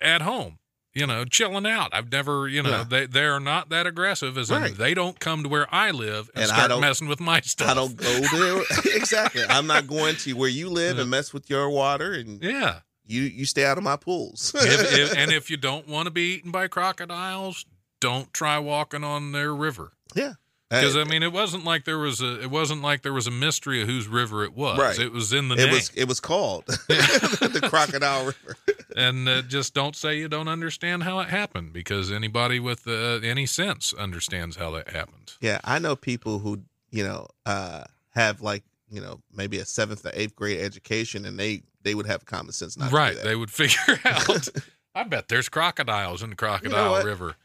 [0.00, 0.58] at home.
[0.96, 1.90] You know, chilling out.
[1.92, 2.84] I've never, you know, Yeah.
[2.88, 4.38] they they are not that aggressive.
[4.38, 4.74] As Right.
[4.74, 7.40] they don't come to where I live and, And I start don't- messing with my
[7.42, 7.68] stuff.
[7.68, 8.62] I don't go there.
[8.96, 9.44] exactly.
[9.46, 13.22] I'm not going to where you live and mess with your water, and Yeah, you
[13.22, 14.52] you stay out of my pools.
[14.56, 17.66] if, if, and if you don't want to be eaten by crocodiles,
[18.00, 19.92] don't try walking on their river.
[20.14, 20.32] yeah,
[20.68, 23.30] Because I mean, it wasn't like there was a it wasn't like there was a
[23.30, 24.78] mystery of whose river it was.
[24.78, 24.98] Right.
[24.98, 25.72] It was in the it name.
[25.72, 28.56] was it was called the Crocodile River.
[28.96, 33.20] and uh, just don't say you don't understand how it happened because anybody with uh,
[33.22, 35.34] any sense understands how that happened.
[35.40, 37.84] Yeah, I know people who you know uh
[38.16, 42.06] have like you know maybe a seventh or eighth grade education, and they they would
[42.06, 43.10] have common sense not right?
[43.10, 43.28] To do that.
[43.28, 44.48] They would figure out.
[44.96, 47.04] I bet there's crocodiles in the Crocodile what?
[47.04, 47.36] River.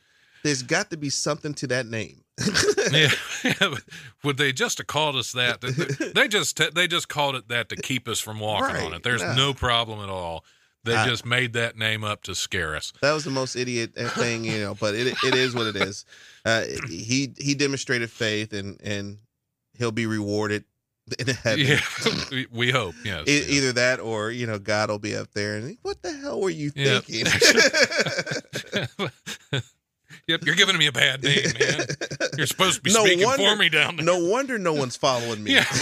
[0.43, 2.23] There's got to be something to that name.
[2.91, 3.75] Yeah.
[4.23, 5.61] would they just have called us that?
[6.15, 9.03] They just they just called it that to keep us from walking on it.
[9.03, 9.33] There's no.
[9.35, 10.43] no problem at all.
[10.83, 12.91] They I- just made that name up to scare us.
[13.01, 14.73] That was the most idiot uh, thing, you know.
[14.73, 16.05] But it it is what it is.
[16.43, 19.19] Uh, he he demonstrated faith, and and
[19.77, 20.63] he'll be rewarded
[21.19, 21.59] in heaven.
[21.67, 21.79] Yeah,
[22.51, 22.95] we- hope.
[23.05, 23.25] Yes.
[23.27, 23.47] Yes.
[23.47, 26.49] Either that, or you know, God will be up there, and what the hell were
[26.49, 26.99] you Yeah.
[27.01, 27.27] thinking?
[30.31, 31.85] Yep, you're giving me a bad name, man.
[32.37, 34.05] You're supposed to be No speaking wonder- for me down there.
[34.05, 35.53] no wonder no one's following me.
[35.53, 35.65] Yeah.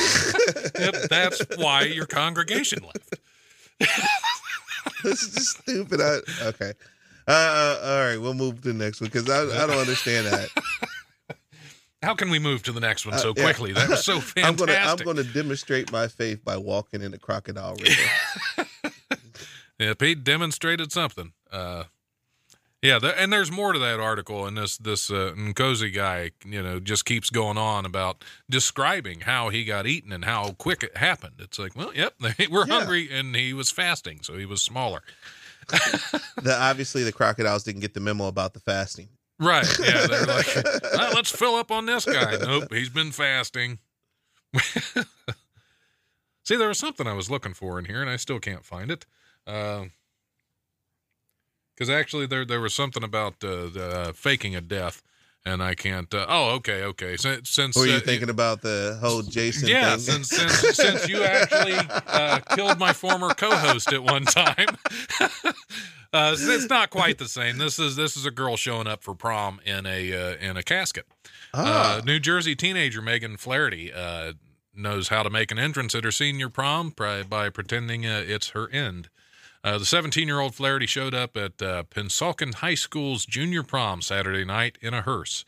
[0.80, 3.16] Yep, that's why your congregation left.
[5.04, 6.00] this is just stupid.
[6.02, 6.74] I, okay.
[7.28, 10.28] Uh, uh, all right, we'll move to the next one because I, I don't understand
[10.28, 10.50] that.
[12.02, 13.44] How can we move to the next one so Uh, yeah.
[13.44, 13.74] quickly?
[13.74, 14.66] That was so I'm fantastic.
[14.68, 18.68] gonna I'm gonna demonstrate my faith by walking in the crocodile river.
[19.78, 21.34] Yeah, Pete demonstrated something.
[21.52, 21.84] Uh,
[22.82, 26.62] yeah, th- and there's more to that article, and this this uh, Nkosi guy, you
[26.64, 30.98] know, just keeps going on about describing how he got eaten and how quick it
[30.98, 31.36] happened.
[31.40, 32.80] It's like, well, yep, they were Yeah.
[32.80, 35.02] hungry, and he was fasting, so he was smaller.
[36.42, 39.10] the, obviously, the crocodiles didn't get the memo about the fasting.
[39.40, 39.68] Right?
[39.80, 40.48] Yeah, they're like,
[40.96, 42.36] "Ah, let's fill up on this guy.
[42.42, 43.80] Nope, he's been fasting.
[46.44, 48.90] See, there was something I was looking for in here, and I still can't find
[48.90, 49.06] it.
[49.46, 49.86] Uh,
[51.80, 55.02] because actually there there was something about uh, the, uh, faking a death,
[55.46, 56.14] and I can't.
[56.14, 57.16] Uh, oh, okay, okay.
[57.16, 60.24] Since, since Were you uh, thinking about the whole Jason yeah, thing?
[60.24, 61.78] since since since you actually
[62.08, 64.68] uh, killed my former co-host at one time,
[66.14, 67.58] uh, it's not quite the same.
[67.58, 70.64] This is this is a girl showing up for prom in a uh, in a
[70.64, 71.06] casket.
[71.54, 74.34] ah, Uh, New Jersey teenager Megan Flaherty uh,
[74.76, 78.50] knows how to make an entrance at her senior prom by, by pretending uh, it's
[78.50, 79.10] her end.
[79.64, 84.02] Uh, the 17 year old Flaherty showed up at uh, Pennsauken High School's junior prom
[84.02, 85.44] Saturday night in a hearse.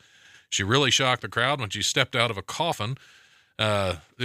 [0.50, 2.98] She really shocked the crowd when she stepped out of a coffin.
[3.58, 3.96] Uh,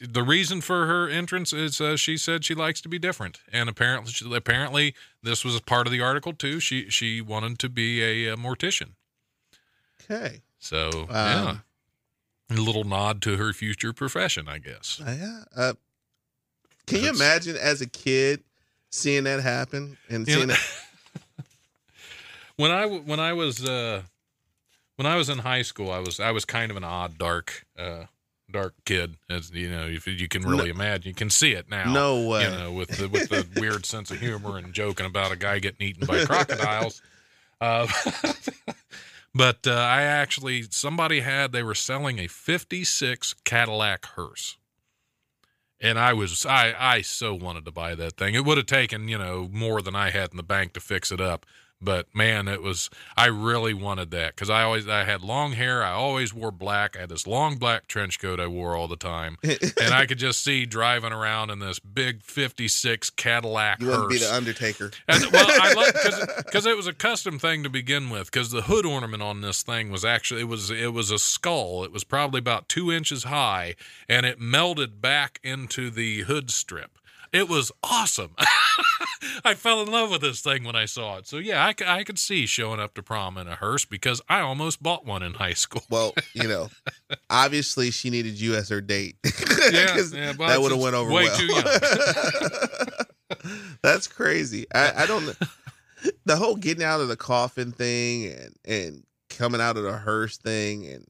[0.00, 3.68] the reason for her entrance is uh, she said she likes to be different, and
[3.68, 6.58] apparently, she, apparently, this was a part of the article too.
[6.60, 8.90] She she wanted to be a, a mortician.
[10.02, 10.40] okay.
[10.58, 11.62] So yeah, Um,
[12.50, 15.00] a little nod to her future profession, I guess.
[15.04, 15.72] Uh, yeah.
[16.90, 18.42] Can you imagine as a kid
[18.90, 20.60] seeing that happen and You seeing know- it?
[22.56, 24.02] When I when I was uh,
[24.96, 27.64] when I was in high school, I was I was kind of an odd, dark,
[27.78, 28.04] uh,
[28.50, 31.90] dark kid, as you know, if you can really imagine, you can see it now.
[31.90, 32.44] No way.
[32.44, 35.58] You know, with the with the weird sense of humor and joking about a guy
[35.58, 37.00] getting eaten by crocodiles.
[37.62, 37.86] Uh,
[39.34, 44.56] but uh, I actually somebody had they were selling a '56 Cadillac hearse.
[45.80, 48.34] And I was I I so wanted to buy that thing.
[48.34, 51.10] It would have taken, you know, more than I had in the bank to fix
[51.10, 51.46] it up.
[51.82, 55.82] But man, it was I really wanted that cuz I always I had long hair,
[55.82, 56.96] I always wore black.
[56.96, 59.38] I had this long black trench coat I wore all the time.
[59.42, 64.08] and I could just see driving around in this big 56 Cadillac You want to
[64.08, 64.90] be the Undertaker.
[65.08, 65.94] And, well, I like
[66.44, 68.30] because it was a custom thing to begin with.
[68.30, 71.84] Because the hood ornament on this thing was actually it was it was a skull.
[71.84, 73.74] It was probably about two inches high,
[74.08, 76.98] and it melted back into the hood strip.
[77.32, 78.34] It was awesome.
[79.44, 81.26] I fell in love with this thing when I saw it.
[81.26, 84.82] So yeah, I could see showing up to prom in a hearse because I almost
[84.82, 85.82] bought one in high school.
[85.90, 86.68] Well, you know,
[87.30, 89.16] obviously she needed you as her date.
[89.72, 91.36] Yeah, yeah, that would have went over way well.
[91.36, 91.64] too young.
[93.82, 94.66] That's crazy.
[94.74, 95.36] I, I don't.
[96.24, 100.38] The whole getting out of the coffin thing and and coming out of the hearse
[100.38, 101.06] thing and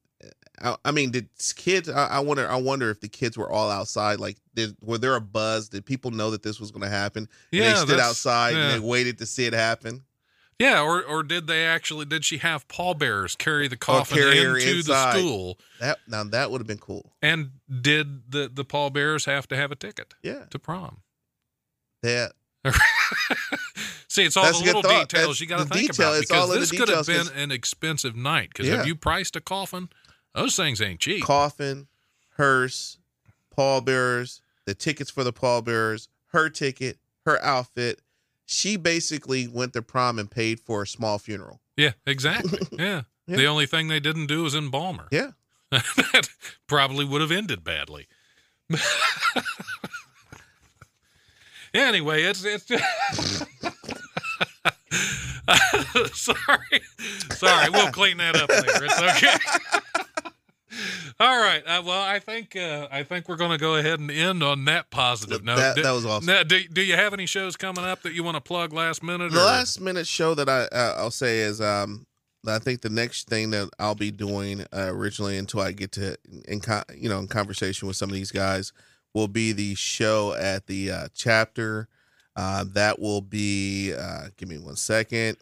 [0.61, 1.89] I, I mean, did kids?
[1.89, 2.49] I, I wonder.
[2.49, 4.21] I wonder if the kids were all outside.
[4.21, 5.69] Like, did were there a buzz?
[5.69, 7.29] Did people know that this was going to happen?
[7.51, 8.71] Yeah, they stood outside yeah.
[8.71, 10.05] and they waited to see it happen.
[10.59, 14.41] Yeah, or or did they actually did she have pallbearers carry the oh, coffin carry
[14.41, 15.15] into inside.
[15.15, 15.59] the school?
[15.81, 17.13] That now that would have been cool.
[17.23, 20.99] And did the the pallbearers have to have a ticket Yeah, to prom?
[22.03, 22.33] that
[24.09, 26.11] See, it's all That's the little details That's you got to think detail.
[26.11, 28.51] about It's all because the this could have been an expensive night.
[28.51, 28.77] Because Yeah.
[28.79, 29.89] have you priced a coffin?
[30.35, 31.25] Those things ain't cheap.
[31.25, 31.89] coffin,
[32.37, 32.99] hearse,
[33.55, 38.01] pallbearers, the tickets for the pallbearers, her ticket, her outfit.
[38.47, 41.61] She basically went to prom and paid for a small funeral.
[41.77, 42.59] yeah, exactly.
[42.79, 43.03] Yeah.
[43.27, 43.37] Yeah.
[43.37, 45.07] The only thing they didn't do was embalm her.
[45.13, 45.31] Yeah.
[45.71, 46.29] that
[46.67, 48.09] probably would have ended badly.
[51.75, 52.85] anyway, it's it's just
[56.13, 56.81] sorry,
[57.33, 57.71] sorry.
[57.71, 58.85] We'll clean that up later.
[58.85, 59.37] It's okay.
[61.19, 61.63] All right.
[61.67, 64.65] Uh, well, I think uh, I think we're going to go ahead and end on
[64.67, 65.57] that positive note.
[65.57, 66.27] That- Do- that was awesome.
[66.27, 69.03] Now, do, do you have any shows coming up that you want to plug last
[69.03, 69.33] minute?
[69.33, 72.07] The or- last minute show that I uh, I'll say is um
[72.47, 76.17] I think the next thing that I'll be doing uh, originally until I get to
[76.49, 78.73] in con- you know in conversation with some of these guys
[79.13, 81.89] will be the show at the uh, chapter.
[82.37, 85.37] Uh, that will be uh, give me one second.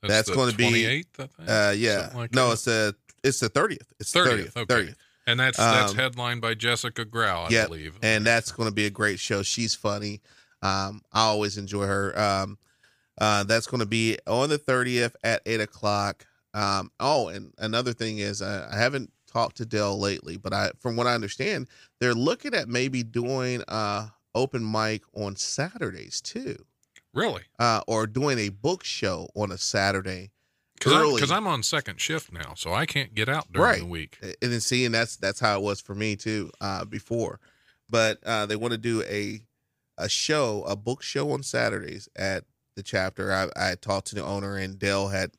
[0.00, 2.52] that's the gonna be- 28th, I think, Uh, yeah, like no, that.
[2.54, 3.92] it's the it's the thirtieth.
[4.00, 4.56] It's 30th, thirtieth.
[4.70, 4.94] okay.
[5.26, 7.98] And that's that's um, headlined by Jessica Grau, I Yep, believe.
[8.02, 9.42] and that's going to be a great show.
[9.42, 10.20] She's funny.
[10.62, 12.18] Um, I always enjoy her.
[12.18, 12.58] Um,
[13.20, 16.26] uh, that's going to be on the thirtieth at eight o'clock.
[16.54, 20.70] Um, oh, and another thing is, uh, I haven't talked to Dell lately, but I,
[20.80, 21.68] from what I understand,
[22.00, 26.56] they're looking at maybe doing uh open mic on Saturdays too,
[27.14, 30.30] really uh, or doing a book show on a Saturday.
[30.80, 33.78] Because I'm on second shift now, so I can't get out during Right.
[33.80, 34.18] the week.
[34.22, 37.38] and then seeing that's that's how it was for me too uh before
[37.88, 39.40] but uh they want to do a
[39.98, 42.44] a show a book show on saturdays at
[42.76, 45.30] the chapter i i talked to the owner and dell had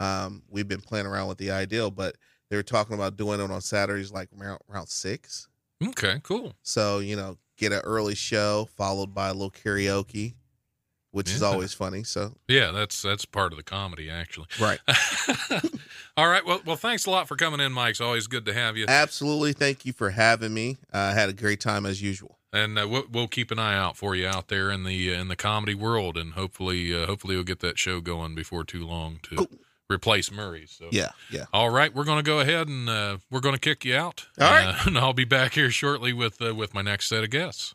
[0.00, 2.16] um we've been playing around with the ideal but
[2.50, 5.48] they were talking about doing it on saturdays like around, around six
[5.82, 6.54] Okay, cool.
[6.62, 10.34] so you know get an early show followed by a little karaoke
[11.14, 14.46] which is always funny so Yeah, that's that's part of the comedy actually.
[14.60, 14.80] right
[16.16, 16.46] All right.
[16.46, 17.90] Well, well, thanks a lot for coming in, Mike.
[17.90, 18.84] It's always good to have you.
[18.88, 22.78] absolutely thank you for having me uh, i had a great time as usual and
[22.78, 25.26] uh, we'll, we'll keep an eye out for you out there in the uh, in
[25.26, 29.18] the comedy world, and hopefully uh, hopefully we'll get that show going before too long
[29.24, 29.48] to Cool.
[29.90, 30.66] replace Murray.
[30.68, 31.46] So Yeah, yeah.
[31.52, 34.26] All right, we're going to go ahead and uh, we're going to kick you out.
[34.40, 34.68] All right.
[34.68, 37.74] Uh, and I'll be back here shortly with uh, with my next set of guests.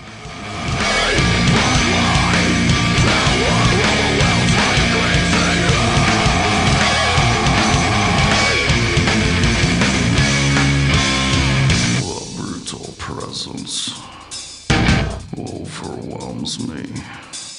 [16.59, 16.83] me.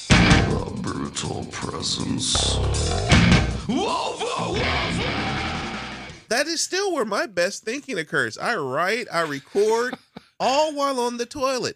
[0.08, 2.56] The brutal presence.
[6.28, 8.38] That is still where my best thinking occurs.
[8.38, 9.96] I write, I record,
[10.40, 11.70] all while on the toilet.